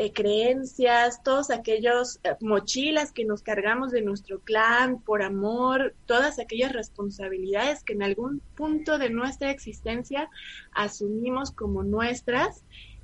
eh, 0.01 0.13
creencias, 0.13 1.21
todos 1.23 1.51
aquellos 1.51 2.21
eh, 2.23 2.33
mochilas 2.39 3.11
que 3.11 3.25
nos 3.25 3.43
cargamos 3.43 3.91
de 3.91 4.01
nuestro 4.01 4.39
clan 4.39 5.01
por 5.01 5.21
amor, 5.21 5.93
todas 6.05 6.39
aquellas 6.39 6.71
responsabilidades 6.71 7.83
que 7.83 7.91
en 7.91 8.03
algún 8.03 8.41
punto 8.55 8.97
de 8.97 9.09
nuestra 9.09 9.51
existencia 9.51 10.29
asumimos 10.71 11.51
como 11.51 11.83
nuestras. 11.83 12.63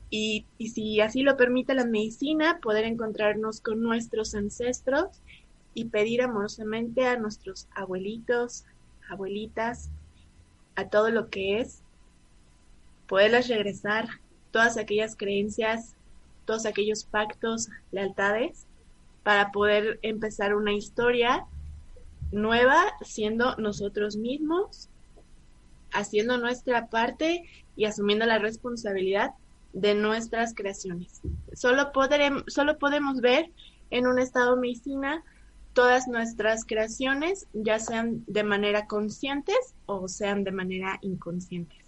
Y, 0.10 0.46
y 0.58 0.70
si 0.70 1.02
así 1.02 1.22
lo 1.22 1.36
permite 1.36 1.74
la 1.74 1.86
medicina, 1.86 2.60
poder 2.62 2.86
encontrarnos 2.86 3.60
con 3.60 3.82
nuestros 3.82 4.34
ancestros 4.34 5.22
y 5.74 5.90
pedir 5.90 6.22
amorosamente 6.22 7.08
a 7.08 7.18
nuestros 7.18 7.68
abuelitos, 7.76 8.64
abuelitas, 9.10 9.90
a 10.78 10.88
todo 10.88 11.10
lo 11.10 11.30
que 11.30 11.60
es, 11.60 11.82
poderles 13.06 13.50
regresar 13.50 14.08
todas 14.52 14.78
aquellas 14.78 15.18
creencias 15.18 15.94
todos 16.46 16.66
aquellos 16.66 17.04
pactos, 17.04 17.70
lealtades, 17.92 18.66
para 19.24 19.52
poder 19.52 20.00
empezar 20.04 20.56
una 20.56 20.74
historia 20.74 21.46
nueva 22.32 22.84
siendo 23.02 23.56
nosotros 23.56 24.18
mismos, 24.18 24.90
haciendo 25.92 26.38
nuestra 26.38 26.88
parte 26.88 27.44
y 27.76 27.86
asumiendo 27.86 28.26
la 28.26 28.40
responsabilidad 28.40 29.32
de 29.74 29.96
nuestras 29.96 30.54
creaciones. 30.54 31.22
Solo, 31.54 31.92
solo 32.48 32.78
podemos 32.78 33.22
ver 33.22 33.52
en 33.90 34.08
un 34.08 34.20
estado 34.20 34.58
medicina 34.58 35.24
todas 35.74 36.08
nuestras 36.08 36.66
creaciones, 36.66 37.48
ya 37.54 37.80
sean 37.80 38.24
de 38.28 38.44
manera 38.44 38.88
conscientes 38.88 39.76
o 39.86 40.08
sean 40.08 40.44
de 40.44 40.52
manera 40.52 40.98
inconscientes. 41.02 41.85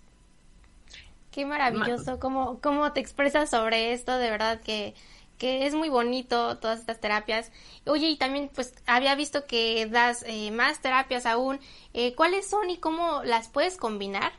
Qué 1.37 1.45
maravilloso, 1.45 2.17
cómo, 2.19 2.59
cómo 2.61 2.93
te 2.93 2.99
expresas 2.99 3.51
sobre 3.51 3.93
esto, 3.93 4.17
de 4.17 4.31
verdad 4.31 4.59
que, 4.59 4.95
que 5.37 5.67
es 5.67 5.75
muy 5.75 5.87
bonito 5.87 6.57
todas 6.57 6.79
estas 6.79 6.99
terapias. 6.99 7.51
Oye, 7.85 8.09
y 8.09 8.17
también 8.17 8.49
pues 8.55 8.73
había 8.87 9.13
visto 9.13 9.45
que 9.45 9.85
das 9.85 10.23
eh, 10.25 10.49
más 10.49 10.81
terapias 10.81 11.27
aún. 11.27 11.59
Eh, 11.93 12.15
¿Cuáles 12.15 12.49
son 12.49 12.71
y 12.71 12.77
cómo 12.79 13.21
las 13.23 13.49
puedes 13.49 13.77
combinar? 13.77 14.31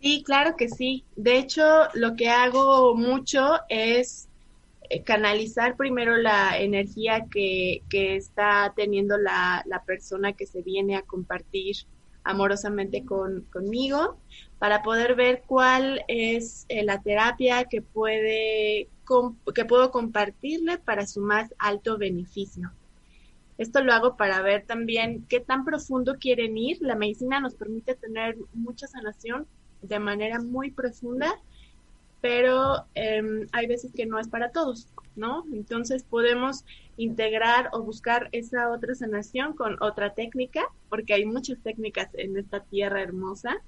Sí, 0.00 0.22
claro 0.22 0.54
que 0.56 0.68
sí. 0.68 1.06
De 1.16 1.38
hecho, 1.38 1.62
lo 1.94 2.14
que 2.14 2.28
hago 2.28 2.94
mucho 2.94 3.58
es 3.70 4.28
eh, 4.90 5.02
canalizar 5.02 5.76
primero 5.76 6.16
la 6.18 6.58
energía 6.58 7.26
que, 7.30 7.84
que 7.88 8.16
está 8.16 8.72
teniendo 8.76 9.16
la, 9.18 9.62
la 9.66 9.82
persona 9.84 10.34
que 10.34 10.46
se 10.46 10.62
viene 10.62 10.96
a 10.96 11.02
compartir 11.02 11.76
amorosamente 12.28 13.04
con, 13.06 13.42
conmigo 13.50 14.18
para 14.58 14.82
poder 14.82 15.14
ver 15.14 15.42
cuál 15.46 16.04
es 16.08 16.66
eh, 16.68 16.84
la 16.84 17.00
terapia 17.00 17.64
que 17.64 17.80
puede 17.80 18.88
que 19.54 19.64
puedo 19.64 19.90
compartirle 19.90 20.76
para 20.76 21.06
su 21.06 21.22
más 21.22 21.54
alto 21.58 21.96
beneficio. 21.96 22.70
Esto 23.56 23.82
lo 23.82 23.94
hago 23.94 24.18
para 24.18 24.42
ver 24.42 24.66
también 24.66 25.24
qué 25.30 25.40
tan 25.40 25.64
profundo 25.64 26.16
quieren 26.20 26.58
ir. 26.58 26.76
La 26.82 26.94
medicina 26.94 27.40
nos 27.40 27.54
permite 27.54 27.94
tener 27.94 28.36
mucha 28.52 28.86
sanación 28.86 29.46
de 29.80 29.98
manera 29.98 30.40
muy 30.40 30.70
profunda, 30.70 31.34
pero 32.20 32.84
em, 32.94 33.46
hay 33.52 33.66
veces 33.66 33.92
que 33.94 34.04
no 34.04 34.18
es 34.18 34.28
para 34.28 34.50
todos, 34.50 34.88
¿no? 35.18 35.44
Entonces 35.52 36.04
podemos 36.04 36.64
integrar 36.96 37.68
o 37.72 37.82
buscar 37.82 38.28
esa 38.32 38.70
otra 38.70 38.94
sanación 38.94 39.52
con 39.52 39.76
otra 39.82 40.14
técnica, 40.14 40.62
porque 40.88 41.12
hay 41.14 41.26
muchas 41.26 41.58
técnicas 41.62 42.08
en 42.14 42.36
esta 42.38 42.60
tierra 42.60 43.02
hermosa 43.02 43.62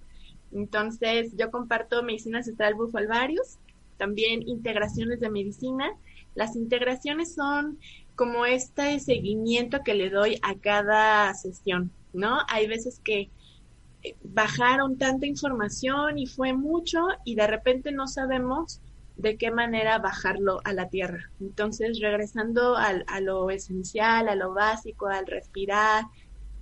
entonces, 0.53 1.37
yo 1.37 1.51
comparto 1.51 2.03
medicina 2.03 2.39
ancestral 2.39 2.75
bufalvarius, 2.75 3.59
también 3.97 4.47
integraciones 4.49 5.21
de 5.21 5.31
medicina. 5.31 5.93
Las 6.35 6.57
integraciones 6.57 7.35
son 7.35 7.79
como 8.17 8.47
este 8.47 8.99
seguimiento 9.01 9.83
que 9.85 9.95
le 9.95 10.11
doy 10.11 10.39
a 10.43 10.55
cada 10.57 11.33
sesión, 11.35 11.91
¿no? 12.13 12.39
Hay 12.49 12.67
veces 12.67 13.01
que 13.05 13.31
eh, 14.03 14.17
bajaron 14.23 14.99
tanta 14.99 15.27
información 15.27 16.19
y 16.19 16.27
fue 16.27 16.53
mucho 16.53 17.07
y 17.25 17.35
de 17.35 17.47
repente 17.47 17.93
no 17.93 18.09
sabemos 18.09 18.81
de 19.21 19.37
qué 19.37 19.51
manera 19.51 19.99
bajarlo 19.99 20.61
a 20.65 20.73
la 20.73 20.89
tierra. 20.89 21.31
Entonces, 21.41 22.01
regresando 22.01 22.77
al, 22.77 23.05
a 23.07 23.21
lo 23.21 23.51
esencial, 23.51 24.29
a 24.29 24.35
lo 24.35 24.55
básico, 24.55 25.09
al 25.09 25.27
respirar, 25.27 26.05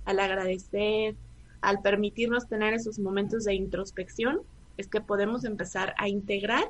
al 0.05 0.19
agradecer, 0.19 1.15
al 1.61 1.81
permitirnos 1.81 2.47
tener 2.47 2.73
esos 2.73 2.99
momentos 2.99 3.45
de 3.45 3.55
introspección, 3.55 4.41
es 4.77 4.87
que 4.87 5.01
podemos 5.01 5.45
empezar 5.45 5.93
a 5.97 6.07
integrar 6.07 6.63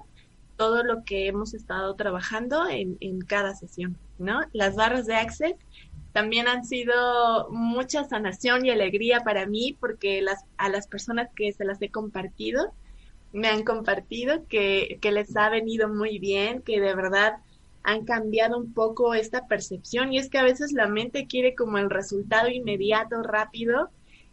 todo 0.58 0.84
lo 0.84 1.04
que 1.06 1.28
hemos 1.28 1.54
estado 1.54 1.96
trabajando 1.96 2.68
en, 2.70 3.22
cada 3.22 3.56
sesión, 3.56 3.98
¿no? 4.18 4.42
Las 4.52 4.76
barras 4.76 5.06
de 5.06 5.16
Access 5.16 5.56
también 6.12 6.48
han 6.48 6.66
sido 6.66 7.50
mucha 7.50 8.04
sanación 8.04 8.66
y 8.66 8.72
alegría 8.72 9.22
para 9.22 9.46
mí 9.46 9.78
porque 9.80 10.22
las, 10.22 10.44
a 10.58 10.68
las 10.70 10.88
personas 10.88 11.30
que 11.34 11.54
se 11.54 11.64
las 11.64 11.82
he 11.82 11.90
compartido, 11.90 12.74
me 13.34 13.48
han 13.48 13.64
compartido 13.64 14.46
que, 14.48 14.98
que 15.02 15.12
les 15.12 15.36
ha 15.36 15.50
venido 15.50 15.88
muy 15.90 16.20
bien, 16.20 16.62
que 16.62 16.80
de 16.80 16.96
verdad 16.96 17.38
han 17.84 18.06
cambiado 18.06 18.58
un 18.58 18.74
poco 18.74 19.14
esta 19.14 19.48
percepción. 19.48 20.14
Y 20.14 20.18
es 20.18 20.30
que 20.30 20.38
a 20.38 20.44
veces 20.44 20.72
la 20.74 20.88
mente 20.88 21.28
quiere 21.28 21.56
como 21.56 21.78
el 21.78 21.90
resultado 21.90 22.50
inmediato, 22.50 23.22
rápido, 23.24 23.90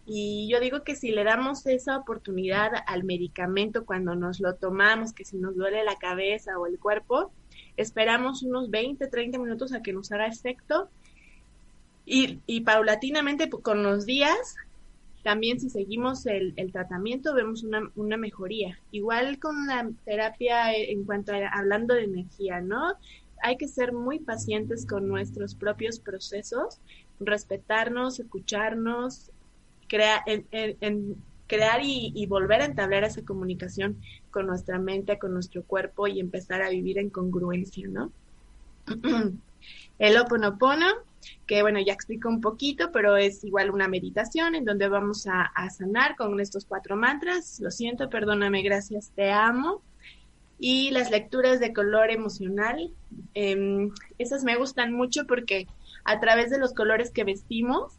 y 0.08 0.48
yo 0.48 0.60
digo 0.60 0.84
que 0.84 0.94
si 0.94 1.10
le 1.10 1.24
damos 1.24 1.66
esa 1.66 1.98
oportunidad 1.98 2.70
al 2.86 3.02
medicamento 3.02 3.84
cuando 3.84 4.14
nos 4.14 4.38
lo 4.38 4.54
tomamos, 4.54 5.12
que 5.12 5.24
si 5.24 5.36
nos 5.36 5.56
duele 5.56 5.82
la 5.82 5.96
cabeza 5.96 6.58
o 6.60 6.66
el 6.66 6.78
cuerpo, 6.78 7.32
esperamos 7.76 8.44
unos 8.44 8.70
20, 8.70 9.04
30 9.08 9.36
minutos 9.40 9.72
a 9.72 9.82
que 9.82 9.92
nos 9.92 10.12
haga 10.12 10.28
efecto. 10.28 10.88
Y, 12.04 12.38
y 12.46 12.60
paulatinamente 12.60 13.50
con 13.50 13.82
los 13.82 14.06
días, 14.06 14.54
también 15.26 15.58
si 15.58 15.70
seguimos 15.70 16.24
el, 16.26 16.52
el 16.54 16.70
tratamiento, 16.70 17.34
vemos 17.34 17.64
una, 17.64 17.90
una, 17.96 18.16
mejoría. 18.16 18.78
Igual 18.92 19.40
con 19.40 19.66
la 19.66 19.90
terapia 20.04 20.72
en 20.72 21.02
cuanto 21.02 21.32
a 21.32 21.48
hablando 21.48 21.94
de 21.94 22.04
energía, 22.04 22.60
¿no? 22.60 22.94
Hay 23.42 23.56
que 23.56 23.66
ser 23.66 23.92
muy 23.92 24.20
pacientes 24.20 24.86
con 24.86 25.08
nuestros 25.08 25.56
propios 25.56 25.98
procesos, 25.98 26.78
respetarnos, 27.18 28.20
escucharnos, 28.20 29.32
crea, 29.88 30.22
en, 30.52 31.16
crear 31.48 31.80
y, 31.82 32.24
volver 32.26 32.60
a 32.60 32.66
entablar 32.66 33.02
esa 33.02 33.22
comunicación 33.22 34.00
con 34.30 34.46
nuestra 34.46 34.78
mente, 34.78 35.18
con 35.18 35.34
nuestro 35.34 35.64
cuerpo 35.64 36.06
y 36.06 36.20
empezar 36.20 36.62
a 36.62 36.70
vivir 36.70 36.98
en 36.98 37.10
congruencia, 37.10 37.88
¿no? 37.88 38.12
El 39.98 40.18
Oponopono, 40.18 40.86
que 41.46 41.62
bueno, 41.62 41.80
ya 41.80 41.92
explico 41.92 42.28
un 42.28 42.40
poquito, 42.40 42.90
pero 42.92 43.16
es 43.16 43.44
igual 43.44 43.70
una 43.70 43.88
meditación 43.88 44.54
en 44.54 44.64
donde 44.64 44.88
vamos 44.88 45.26
a, 45.26 45.50
sanar 45.70 46.16
con 46.16 46.38
estos 46.40 46.64
cuatro 46.64 46.96
mantras. 46.96 47.60
Lo 47.60 47.70
siento, 47.70 48.08
perdóname, 48.08 48.62
gracias, 48.62 49.12
te 49.14 49.30
amo. 49.30 49.82
Y 50.58 50.90
las 50.90 51.10
lecturas 51.10 51.60
de 51.60 51.72
color 51.72 52.10
emocional, 52.10 52.90
em, 53.34 53.90
esas 54.18 54.42
me 54.42 54.56
gustan 54.56 54.92
mucho 54.92 55.26
porque 55.26 55.66
a 56.04 56.18
través 56.18 56.50
de 56.50 56.58
los 56.58 56.72
colores 56.72 57.10
que 57.10 57.24
vestimos, 57.24 57.92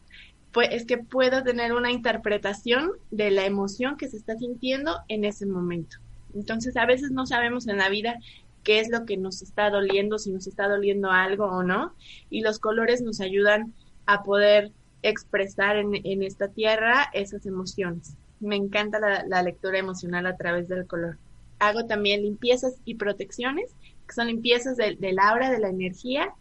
pues 0.52 0.68
es 0.72 0.86
que 0.86 0.98
puedo 0.98 1.42
tener 1.44 1.72
una 1.72 1.92
interpretación 1.92 2.92
de 3.10 3.30
la 3.30 3.44
emoción 3.44 3.96
que 3.96 4.08
se 4.08 4.16
está 4.16 4.36
sintiendo 4.36 4.98
en 5.08 5.24
ese 5.24 5.46
momento. 5.46 5.98
Entonces, 6.34 6.76
a 6.76 6.86
veces 6.86 7.10
no 7.10 7.26
sabemos 7.26 7.68
en 7.68 7.78
la 7.78 7.88
vida 7.88 8.18
qué 8.62 8.80
es 8.80 8.88
lo 8.88 9.04
que 9.04 9.16
nos 9.16 9.42
está 9.42 9.70
doliendo, 9.70 10.18
si 10.18 10.30
nos 10.30 10.46
está 10.46 10.68
doliendo 10.68 11.10
algo 11.10 11.46
o 11.46 11.62
no, 11.62 11.94
y 12.30 12.42
los 12.42 12.58
colores 12.58 13.02
nos 13.02 13.20
ayudan 13.20 13.74
a 14.06 14.22
poder 14.22 14.72
expresar 15.02 15.76
en, 15.76 16.22
esta 16.22 16.48
tierra 16.48 17.08
esas 17.12 17.46
emociones. 17.46 18.14
Me 18.40 18.56
encanta 18.56 18.98
la, 19.00 19.42
lectura 19.42 19.78
emocional 19.78 20.26
a 20.26 20.36
través 20.36 20.68
del 20.68 20.86
color. 20.86 21.18
Hago 21.58 21.86
también 21.86 22.22
limpiezas 22.22 22.74
y 22.84 22.94
protecciones, 22.94 23.70
que 24.06 24.14
son 24.14 24.28
limpiezas 24.28 24.76
del 24.76 25.18
aura, 25.18 25.50
de 25.50 25.58
la 25.58 25.68
energía, 25.68 26.32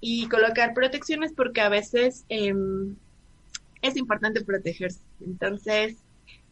y 0.00 0.28
colocar 0.28 0.74
protecciones 0.74 1.32
porque 1.32 1.60
a 1.60 1.68
veces 1.68 2.24
em, 2.28 2.94
es 3.82 3.96
importante 3.96 4.44
protegerse. 4.44 5.00
Entonces, 5.24 5.96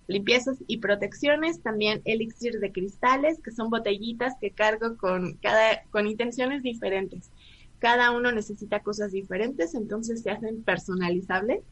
limpiezas 0.07 0.59
y 0.67 0.79
protecciones, 0.79 1.61
también 1.61 2.03
elixir 2.05 2.61
de 2.61 2.73
cristales, 2.73 3.41
que 3.43 3.51
son 3.51 3.71
botellitas 3.71 4.35
que 4.41 4.51
cargo 4.51 4.97
con 4.97 5.35
cada 5.35 5.83
con 5.91 6.07
intenciones 6.07 6.63
diferentes. 6.63 7.31
Cada 7.79 8.11
uno 8.11 8.33
necesita 8.33 8.81
cosas 8.81 9.13
diferentes, 9.13 9.75
entonces 9.75 10.23
se 10.23 10.31
hacen 10.31 10.63
personalizables 10.63 11.63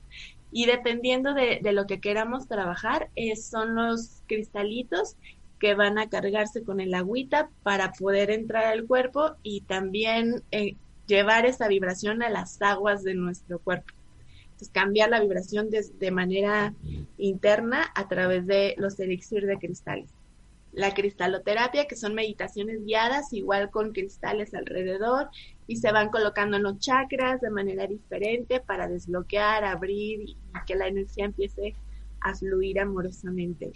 y 0.53 0.66
dependiendo 0.66 1.35
de, 1.35 1.61
lo 1.72 1.87
que 1.87 2.01
queramos 2.01 2.47
trabajar, 2.47 3.09
eh, 3.16 3.35
son 3.37 3.74
los 3.74 4.22
cristalitos 4.28 5.16
que 5.59 5.74
van 5.74 5.99
a 5.99 6.09
cargarse 6.09 6.62
con 6.62 6.80
el 6.80 6.95
agüita 6.95 7.51
para 7.62 7.93
poder 7.93 8.30
entrar 8.30 8.64
al 8.66 8.87
cuerpo 8.87 9.32
y 9.43 9.62
también 9.62 10.43
eh, 10.53 10.76
llevar 11.07 11.47
esa 11.47 11.66
vibración 11.68 12.22
a 12.22 12.30
las 12.30 12.61
aguas 12.62 13.03
de 13.03 13.14
nuestro 13.14 13.59
cuerpo 13.59 13.95
cambiar 14.73 15.11
la 15.11 15.21
vibración 15.21 15.69
de, 15.71 16.11
manera 16.11 16.75
interna 17.19 17.87
a 17.95 18.09
través 18.09 18.47
de 18.47 18.75
los 18.79 18.99
elixir 18.99 19.47
de 19.47 19.59
cristales. 19.59 20.11
La 20.73 20.93
cristaloterapia, 20.93 21.87
que 21.87 21.97
son 21.97 22.15
meditaciones 22.15 22.85
guiadas, 22.85 23.33
igual 23.33 23.71
con 23.71 23.93
cristales 23.93 24.55
alrededor, 24.55 25.29
y 25.67 25.77
se 25.77 25.93
van 25.93 26.11
colocando 26.11 26.57
en 26.57 26.65
los 26.65 26.79
chakras 26.79 27.41
de 27.41 27.51
manera 27.51 27.87
diferente 27.87 28.61
para 28.61 28.89
desbloquear, 28.89 29.65
abrir 29.65 30.21
y, 30.23 30.37
que 30.67 30.75
la 30.75 30.89
energía 30.89 31.27
empiece 31.27 31.75
a 32.21 32.35
fluir 32.35 32.81
amorosamente. 32.81 33.73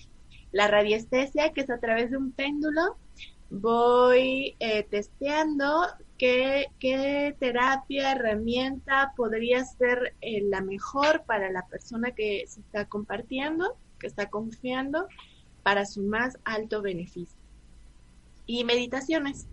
La 0.50 0.66
radiestesia, 0.66 1.52
que 1.52 1.60
es 1.60 1.70
a 1.70 1.78
través 1.78 2.10
de 2.10 2.16
un 2.16 2.32
péndulo, 2.32 2.96
voy 3.50 4.56
eh, 4.58 4.82
testeando 4.84 5.86
qué, 6.18 6.66
qué, 6.80 7.34
terapia, 7.38 8.12
herramienta 8.12 9.12
podría 9.16 9.64
ser 9.64 10.14
eh, 10.20 10.42
la 10.42 10.60
mejor 10.60 11.22
para 11.24 11.50
la 11.50 11.66
persona 11.66 12.10
que 12.10 12.44
se 12.46 12.60
está 12.60 12.86
compartiendo, 12.86 13.76
que 13.98 14.08
está 14.08 14.28
confiando, 14.28 15.06
para 15.62 15.86
su 15.86 16.02
más 16.02 16.38
alto 16.44 16.82
beneficio. 16.82 17.38
Y 18.46 18.64
meditaciones, 18.64 19.46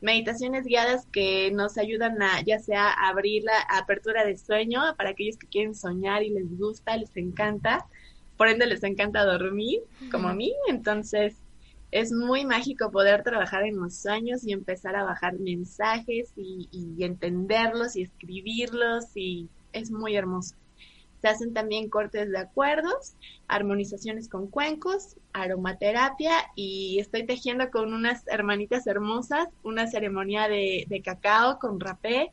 meditaciones 0.00 0.64
guiadas 0.64 1.06
que 1.06 1.50
nos 1.50 1.78
ayudan 1.78 2.20
a 2.22 2.42
ya 2.42 2.58
sea 2.58 2.92
abrir 2.92 3.44
la 3.44 3.58
apertura 3.78 4.24
de 4.24 4.36
sueño 4.36 4.80
para 4.96 5.10
aquellos 5.10 5.36
que 5.36 5.46
quieren 5.46 5.74
soñar 5.74 6.22
y 6.22 6.30
les 6.30 6.56
gusta, 6.58 6.96
les 6.96 7.16
encanta, 7.16 7.86
por 8.36 8.48
ende 8.48 8.66
les 8.66 8.82
encanta 8.82 9.24
dormir, 9.24 9.80
como 10.10 10.28
a 10.28 10.34
mí, 10.34 10.52
entonces 10.68 11.36
es 11.92 12.10
muy 12.10 12.46
mágico 12.46 12.90
poder 12.90 13.22
trabajar 13.22 13.64
en 13.64 13.76
los 13.76 13.96
sueños 13.96 14.44
y 14.44 14.52
empezar 14.52 14.96
a 14.96 15.04
bajar 15.04 15.38
mensajes 15.38 16.32
y, 16.36 16.96
entenderlos 16.98 17.96
y 17.96 18.02
escribirlos 18.02 19.14
y 19.14 19.50
es 19.72 19.90
muy 19.90 20.16
hermoso. 20.16 20.56
Se 21.20 21.28
hacen 21.28 21.52
también 21.52 21.90
cortes 21.90 22.30
de 22.30 22.38
acuerdos, 22.38 23.14
armonizaciones 23.46 24.28
con 24.28 24.48
cuencos, 24.48 25.16
aromaterapia 25.34 26.32
y 26.56 26.98
estoy 26.98 27.26
tejiendo 27.26 27.70
con 27.70 27.92
unas 27.92 28.26
hermanitas 28.26 28.86
hermosas 28.86 29.48
una 29.62 29.86
ceremonia 29.86 30.48
de, 30.48 30.86
de 30.88 31.02
cacao 31.02 31.58
con 31.58 31.78
rapé. 31.78 32.32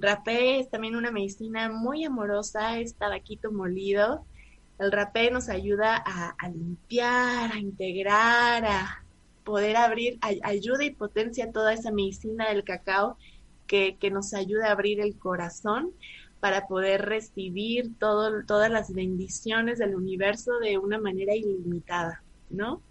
Rapé 0.00 0.58
es 0.58 0.68
también 0.68 0.96
una 0.96 1.12
medicina 1.12 1.70
muy 1.70 2.04
amorosa, 2.04 2.80
es 2.80 2.96
tabaquito 2.96 3.52
molido. 3.52 4.26
El 4.78 4.92
rapé 4.92 5.30
nos 5.30 5.48
ayuda 5.48 5.96
a, 5.96 6.48
limpiar, 6.48 7.52
a 7.52 7.58
integrar, 7.58 8.64
a 8.64 9.04
poder 9.44 9.76
abrir, 9.76 10.18
ayuda 10.20 10.84
y 10.84 10.90
potencia 10.90 11.52
toda 11.52 11.72
esa 11.72 11.90
medicina 11.90 12.48
del 12.48 12.64
cacao 12.64 13.16
que, 13.66 13.96
que 13.98 14.10
nos 14.10 14.34
ayuda 14.34 14.68
a 14.68 14.72
abrir 14.72 15.00
el 15.00 15.18
corazón 15.18 15.92
para 16.40 16.66
poder 16.66 17.06
recibir 17.06 17.98
todo, 17.98 18.44
todas 18.44 18.70
las 18.70 18.92
bendiciones 18.92 19.78
del 19.78 19.94
universo 19.94 20.58
de 20.58 20.78
una 20.78 20.98
manera 20.98 21.34
ilimitada, 21.34 22.22
¿no? 22.50 22.82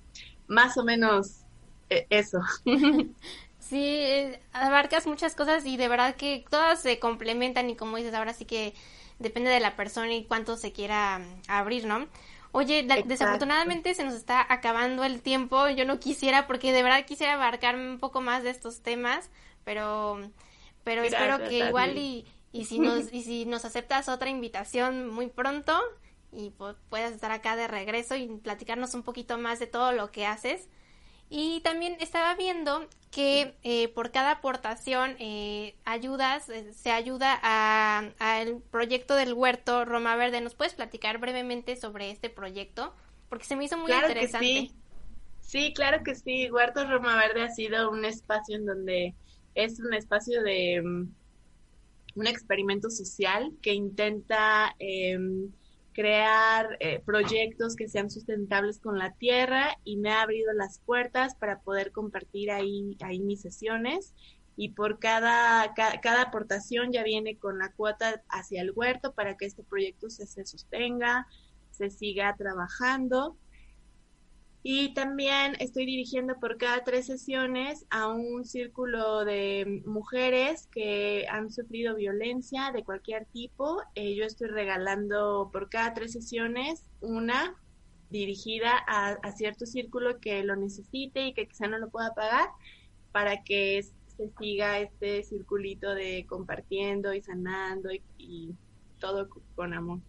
Más 0.47 0.77
o 0.77 0.83
menos 0.83 1.45
eh, 1.89 2.07
eso. 2.09 2.41
Sí, 3.59 3.83
eh, 3.83 4.39
abarcas 4.53 5.07
muchas 5.07 5.33
cosas 5.33 5.65
y 5.65 5.75
de 5.75 5.87
verdad 5.87 6.15
que 6.15 6.45
todas 6.51 6.83
se 6.83 6.99
complementan 6.99 7.67
y 7.67 7.75
como 7.75 7.97
dices, 7.97 8.13
ahora 8.13 8.31
sí 8.31 8.45
que 8.45 8.75
depende 9.19 9.49
de 9.49 9.59
la 9.59 9.75
persona 9.75 10.13
y 10.13 10.25
cuánto 10.25 10.57
se 10.57 10.71
quiera 10.71 11.19
mm, 11.19 11.41
abrir, 11.47 11.85
¿no? 11.85 12.07
Oye, 12.51 12.87
desafortunadamente 13.05 13.93
se 13.95 14.05
nos 14.05 14.13
está 14.13 14.45
acabando 14.47 15.03
el 15.03 15.21
tiempo, 15.21 15.67
yo 15.67 15.83
no 15.83 15.99
quisiera 15.99 16.47
porque 16.47 16.71
de 16.71 16.83
verdad 16.83 17.05
quisiera 17.05 17.33
abarcarme 17.33 17.89
un 17.89 17.99
poco 17.99 18.21
más 18.21 18.43
de 18.43 18.49
estos 18.49 18.81
temas, 18.81 19.29
pero 19.65 20.31
pero 20.85 21.03
espero 21.03 21.49
que 21.49 21.67
igual 21.67 21.97
y, 21.97 22.25
y 22.53 22.63
si 22.63 22.79
nos, 22.79 23.11
y 23.11 23.23
si 23.23 23.45
nos 23.45 23.65
aceptas 23.65 24.07
otra 24.07 24.29
invitación 24.29 25.09
muy 25.09 25.27
pronto 25.27 25.77
y 26.31 26.51
puedas 26.89 27.11
estar 27.11 27.31
acá 27.31 27.57
de 27.57 27.67
regreso 27.67 28.15
y 28.15 28.27
platicarnos 28.27 28.93
un 28.93 29.03
poquito 29.03 29.37
más 29.37 29.59
de 29.59 29.67
todo 29.67 29.91
lo 29.91 30.11
que 30.11 30.25
haces. 30.25 30.69
Y 31.29 31.61
también 31.61 31.97
estaba 31.99 32.35
viendo 32.35 32.87
que 33.11 33.55
eh, 33.63 33.87
por 33.89 34.11
cada 34.11 34.31
aportación 34.31 35.15
eh, 35.19 35.75
ayudas, 35.85 36.49
eh, 36.49 36.73
se 36.73 36.91
ayuda 36.91 37.33
al 38.19 38.61
proyecto 38.71 39.15
del 39.15 39.33
huerto 39.33 39.85
Roma 39.85 40.15
Verde. 40.15 40.41
¿Nos 40.41 40.53
puedes 40.53 40.73
platicar 40.73 41.17
brevemente 41.17 41.75
sobre 41.77 42.11
este 42.11 42.29
proyecto? 42.29 42.93
Porque 43.29 43.45
se 43.45 43.55
me 43.55 43.65
hizo 43.65 43.77
muy 43.77 43.91
interesante. 43.91 44.45
sí. 44.45 44.71
sí, 45.41 45.73
claro 45.73 46.03
que 46.03 46.13
sí. 46.13 46.51
Huerto 46.51 46.85
Roma 46.85 47.15
Verde 47.15 47.43
ha 47.43 47.49
sido 47.49 47.89
un 47.89 48.05
espacio 48.05 48.57
en 48.57 48.65
donde 48.65 49.15
es 49.55 49.79
un 49.79 49.93
espacio 49.93 50.43
de 50.43 50.81
mm, 50.83 51.07
un 52.15 52.27
experimento 52.27 52.89
social 52.89 53.51
que 53.61 53.73
intenta 53.73 54.75
em, 54.79 55.51
crear 55.95 56.75
eh, 56.81 57.01
proyectos 57.05 57.77
que 57.77 57.87
sean 57.87 58.11
sustentables 58.11 58.79
con 58.79 58.99
la 58.99 59.13
tierra 59.13 59.77
y 59.85 59.95
me 59.95 60.11
ha 60.11 60.21
abrido 60.21 60.51
las 60.51 60.79
puertas 60.79 61.35
para 61.35 61.61
poder 61.61 61.93
compartir 61.93 62.51
ahí, 62.51 62.97
ahí 63.01 63.19
mis 63.21 63.41
sesiones. 63.41 64.13
Y 64.57 64.69
por 64.69 64.99
cada, 64.99 65.73
cada, 65.73 66.21
aportación 66.21 66.91
ya 66.91 67.03
viene 67.03 67.37
con 67.37 67.59
la 67.59 67.71
cuota 67.71 68.21
hacia 68.29 68.61
el 68.61 68.71
huerto 68.75 69.13
para 69.13 69.37
que 69.37 69.45
este 69.45 69.63
proyecto 69.63 70.09
se, 70.09 70.27
se 70.27 70.45
sostenga, 70.45 71.27
se 71.71 71.89
siga 71.89 72.35
trabajando 72.37 73.37
y 74.67 74.95
también 74.95 75.55
estoy 75.59 75.85
dirigiendo 75.85 76.39
por 76.39 76.57
cada 76.57 76.83
tres 76.83 77.05
sesiones 77.05 77.85
a 77.91 78.07
un 78.07 78.45
círculo 78.45 79.23
de 79.23 79.83
mujeres 79.85 80.67
que 80.71 81.27
han 81.29 81.51
sufrido 81.51 81.93
violencia 81.95 82.71
de 82.73 82.83
cualquier 82.83 83.27
tipo. 83.27 83.83
Eh, 83.93 84.15
yo 84.15 84.23
estoy 84.25 84.47
regalando 84.47 85.51
por 85.53 85.69
cada 85.69 85.93
tres 85.93 86.13
sesiones 86.13 86.83
una 86.99 87.55
dirigida 88.09 88.71
a, 88.87 89.31
cierto 89.33 89.67
círculo 89.67 90.19
que 90.19 90.43
lo 90.43 90.55
necesite 90.55 91.27
y 91.27 91.35
que 91.35 91.47
quizá 91.47 91.67
no 91.67 91.77
lo 91.77 91.91
pueda 91.91 92.15
pagar 92.15 92.49
para 93.11 93.43
que 93.43 93.83
se 94.17 94.31
siga 94.39 94.79
este 94.79 95.21
circulito 95.21 95.93
de 95.93 96.25
compartiendo 96.27 97.13
y 97.13 97.21
sanando 97.21 97.89
y 98.17 98.55
todo 98.99 99.29
con 99.53 99.75
amor. 99.75 99.99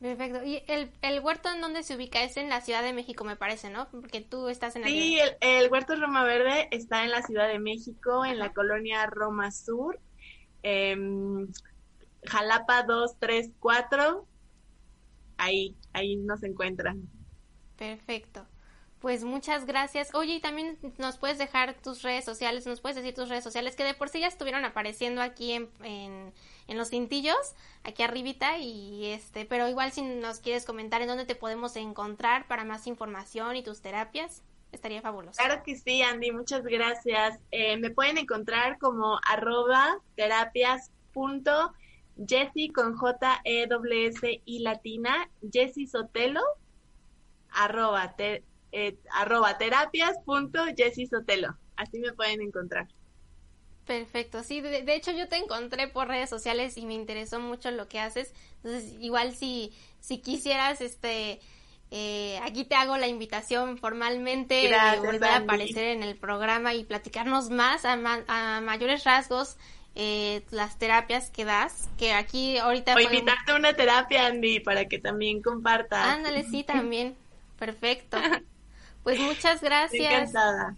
Perfecto. 0.00 0.44
¿Y 0.44 0.62
el, 0.68 0.90
el 1.02 1.20
huerto 1.20 1.50
en 1.50 1.60
dónde 1.60 1.82
se 1.82 1.96
ubica? 1.96 2.22
Es 2.22 2.36
en 2.36 2.48
la 2.48 2.60
Ciudad 2.60 2.82
de 2.82 2.92
México, 2.92 3.24
me 3.24 3.36
parece, 3.36 3.70
¿no? 3.70 3.88
Porque 3.90 4.20
tú 4.20 4.48
estás 4.48 4.76
en 4.76 4.82
la 4.82 4.88
Sí, 4.88 5.18
el, 5.18 5.36
el, 5.40 5.70
huerto 5.70 5.96
Roma 5.96 6.24
Verde 6.24 6.68
está 6.70 7.04
en 7.04 7.10
la 7.10 7.22
Ciudad 7.22 7.48
de 7.48 7.58
México, 7.58 8.24
en 8.24 8.38
la 8.38 8.52
colonia 8.52 9.06
Roma 9.06 9.50
Sur, 9.50 9.98
eh, 10.62 10.96
Jalapa 12.24 12.82
234. 12.82 14.26
Ahí, 15.38 15.76
ahí 15.92 16.16
nos 16.16 16.42
encuentran. 16.42 17.08
Perfecto. 17.76 18.46
Pues 19.00 19.22
muchas 19.22 19.64
gracias. 19.64 20.12
Oye, 20.14 20.34
y 20.34 20.40
también 20.40 20.76
nos 20.98 21.18
puedes 21.18 21.38
dejar 21.38 21.74
tus 21.74 22.02
redes 22.02 22.24
sociales, 22.24 22.66
nos 22.66 22.80
puedes 22.80 22.96
decir 22.96 23.14
tus 23.14 23.28
redes 23.28 23.44
sociales, 23.44 23.76
que 23.76 23.84
de 23.84 23.94
por 23.94 24.08
sí 24.08 24.20
ya 24.20 24.26
estuvieron 24.26 24.64
apareciendo 24.64 25.22
aquí 25.22 25.52
en, 25.52 25.68
en, 25.84 26.32
en, 26.68 26.78
los 26.78 26.90
cintillos, 26.90 27.54
aquí 27.82 28.02
arribita, 28.02 28.58
y 28.58 29.06
este, 29.06 29.44
pero 29.44 29.68
igual 29.68 29.90
si 29.92 30.02
nos 30.02 30.40
quieres 30.40 30.64
comentar 30.64 31.02
en 31.02 31.08
dónde 31.08 31.24
te 31.24 31.34
podemos 31.34 31.74
encontrar 31.76 32.46
para 32.46 32.64
más 32.64 32.86
información 32.86 33.56
y 33.56 33.62
tus 33.62 33.80
terapias, 33.80 34.42
estaría 34.70 35.02
fabuloso. 35.02 35.38
Claro 35.42 35.62
que 35.64 35.76
sí, 35.76 36.02
Andy, 36.02 36.30
muchas 36.30 36.62
gracias. 36.62 37.40
Eh, 37.50 37.76
me 37.78 37.90
pueden 37.90 38.18
encontrar 38.18 38.78
como 38.78 39.18
arroba 39.26 39.98
terapias 40.14 40.90
punto 41.12 41.72
con 42.74 42.96
J 42.96 43.40
E 43.44 43.66
W 43.66 44.06
S 44.06 44.42
y 44.44 44.58
latina, 44.60 45.30
Jessie 45.52 45.86
Sotelo, 45.86 46.42
arroba 47.50 48.14
eh, 48.72 48.96
arroba 49.12 49.56
Así 51.76 52.00
me 52.00 52.12
pueden 52.12 52.42
encontrar. 52.42 52.88
Perfecto, 53.88 54.42
sí, 54.42 54.60
de, 54.60 54.94
hecho 54.94 55.12
yo 55.12 55.28
te 55.28 55.36
encontré 55.36 55.88
por 55.88 56.08
redes 56.08 56.28
sociales 56.28 56.76
y 56.76 56.84
me 56.84 56.92
interesó 56.92 57.40
mucho 57.40 57.70
lo 57.70 57.88
que 57.88 57.98
haces. 57.98 58.34
Entonces, 58.56 58.92
igual 59.00 59.34
si, 59.34 59.72
si 59.98 60.18
quisieras, 60.18 60.82
este, 60.82 61.40
eh, 61.90 62.38
aquí 62.42 62.66
te 62.66 62.74
hago 62.74 62.98
la 62.98 63.08
invitación 63.08 63.78
formalmente 63.78 64.56
de 64.56 65.00
volver 65.00 65.24
a 65.24 65.36
aparecer 65.38 65.84
en 65.84 66.02
el 66.02 66.16
programa 66.16 66.74
y 66.74 66.84
platicarnos 66.84 67.48
más 67.48 67.86
a, 67.86 67.94
a 68.28 68.60
mayores 68.60 69.04
rasgos 69.04 69.56
eh, 69.94 70.42
las 70.50 70.78
terapias 70.78 71.30
que 71.30 71.46
das, 71.46 71.88
que 71.96 72.12
aquí 72.12 72.58
ahorita... 72.58 72.94
O 72.94 73.00
invitarte 73.00 73.52
a 73.52 73.56
una 73.56 73.72
terapia, 73.72 74.26
Andy, 74.26 74.60
para 74.60 74.84
que 74.84 74.98
también 74.98 75.40
compartas. 75.40 76.06
Ándale, 76.08 76.44
sí, 76.44 76.62
también. 76.62 77.16
Perfecto. 77.58 78.18
Pues 79.02 79.18
muchas 79.18 79.62
gracias. 79.62 80.12
Encantada. 80.12 80.76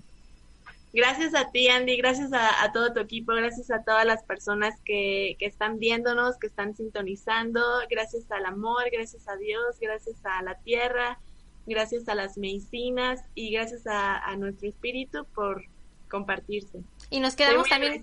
Gracias 0.92 1.34
a 1.34 1.50
ti, 1.50 1.68
Andy, 1.68 1.96
gracias 1.96 2.30
a, 2.32 2.72
todo 2.72 2.92
tu 2.92 3.00
equipo, 3.00 3.32
gracias 3.32 3.70
a 3.70 3.84
todas 3.84 4.04
las 4.04 4.24
personas 4.24 4.74
que, 4.84 5.36
que, 5.38 5.46
están 5.46 5.78
viéndonos, 5.78 6.36
que 6.36 6.48
están 6.48 6.74
sintonizando, 6.74 7.62
gracias 7.88 8.30
al 8.32 8.44
amor, 8.44 8.84
gracias 8.92 9.28
a 9.28 9.36
Dios, 9.36 9.78
gracias 9.80 10.16
a 10.24 10.42
la 10.42 10.56
tierra, 10.56 11.20
gracias 11.66 12.08
a 12.08 12.16
las 12.16 12.36
medicinas 12.38 13.22
y 13.36 13.52
gracias 13.52 13.86
a, 13.86 14.34
nuestro 14.36 14.68
espíritu 14.68 15.24
por 15.34 15.64
compartirse. 16.08 16.82
Y 17.08 17.20
nos 17.20 17.36
quedamos 17.36 17.68
también 17.68 18.02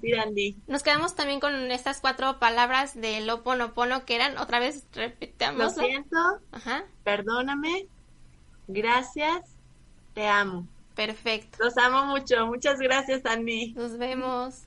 nos 0.67 0.81
quedamos 0.81 1.15
también 1.15 1.41
con 1.41 1.53
estas 1.71 1.99
cuatro 1.99 2.39
palabras 2.39 2.99
de 2.99 3.19
Loponopono 3.19 4.05
que 4.05 4.15
eran 4.15 4.37
otra 4.37 4.59
vez 4.59 4.85
repitamos. 4.93 5.75
Lo 5.75 5.83
siento. 5.83 6.17
Perdóname. 7.03 7.87
Gracias 8.69 9.57
te 10.17 10.25
amo. 10.25 10.65
Perfecto. 10.97 11.63
Los 11.63 11.77
amo 11.77 12.05
mucho. 12.07 12.47
Muchas 12.47 12.79
gracias, 12.79 13.25
Andy. 13.25 13.73
Nos 13.73 13.97
vemos. 13.97 14.63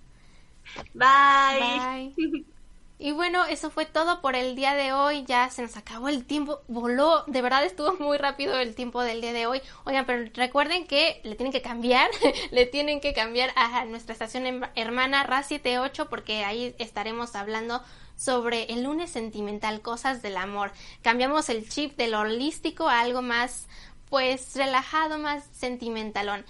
Bye. 0.94 2.14
Bye. 2.16 2.44
Y 3.02 3.12
bueno, 3.12 3.46
eso 3.46 3.70
fue 3.70 3.86
todo 3.86 4.20
por 4.20 4.36
el 4.36 4.54
día 4.54 4.74
de 4.74 4.92
hoy. 4.92 5.24
Ya 5.24 5.48
se 5.48 5.62
nos 5.62 5.78
acabó 5.78 6.10
el 6.10 6.26
tiempo. 6.26 6.60
Voló. 6.68 7.24
De 7.28 7.40
verdad 7.40 7.64
estuvo 7.64 7.94
muy 7.94 8.18
rápido 8.18 8.60
el 8.60 8.74
tiempo 8.74 9.00
del 9.00 9.22
día 9.22 9.32
de 9.32 9.46
hoy. 9.46 9.62
Oigan, 9.84 10.04
pero 10.04 10.30
recuerden 10.34 10.86
que 10.86 11.18
le 11.24 11.34
tienen 11.34 11.50
que 11.50 11.62
cambiar. 11.62 12.10
le 12.50 12.66
tienen 12.66 13.00
que 13.00 13.14
cambiar 13.14 13.52
a 13.56 13.86
nuestra 13.86 14.12
estación 14.12 14.66
hermana 14.74 15.26
RA78 15.26 16.08
porque 16.10 16.44
ahí 16.44 16.74
estaremos 16.78 17.36
hablando 17.36 17.82
sobre 18.16 18.64
el 18.64 18.82
lunes 18.82 19.10
sentimental, 19.10 19.80
cosas 19.80 20.20
del 20.20 20.36
amor. 20.36 20.70
Cambiamos 21.00 21.48
el 21.48 21.66
chip 21.70 21.96
del 21.96 22.12
holístico 22.12 22.86
a 22.86 23.00
algo 23.00 23.22
más 23.22 23.66
pues 24.10 24.54
relajado, 24.54 25.18
más 25.18 25.44
sentimentalón. 25.52 26.44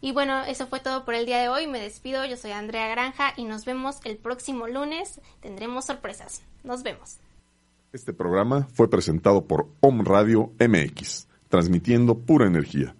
Y 0.00 0.12
bueno, 0.12 0.44
eso 0.44 0.68
fue 0.68 0.78
todo 0.78 1.04
por 1.04 1.14
el 1.14 1.26
día 1.26 1.40
de 1.40 1.48
hoy. 1.48 1.66
Me 1.66 1.80
despido, 1.80 2.24
yo 2.24 2.36
soy 2.36 2.52
Andrea 2.52 2.86
Granja 2.88 3.32
y 3.36 3.42
nos 3.44 3.64
vemos 3.64 3.98
el 4.04 4.16
próximo 4.16 4.68
lunes. 4.68 5.20
Tendremos 5.40 5.86
sorpresas. 5.86 6.42
Nos 6.62 6.84
vemos. 6.84 7.16
Este 7.92 8.12
programa 8.12 8.68
fue 8.74 8.88
presentado 8.88 9.46
por 9.46 9.66
Om 9.80 10.04
Radio 10.04 10.52
MX, 10.60 11.26
transmitiendo 11.48 12.16
pura 12.18 12.46
energía. 12.46 12.94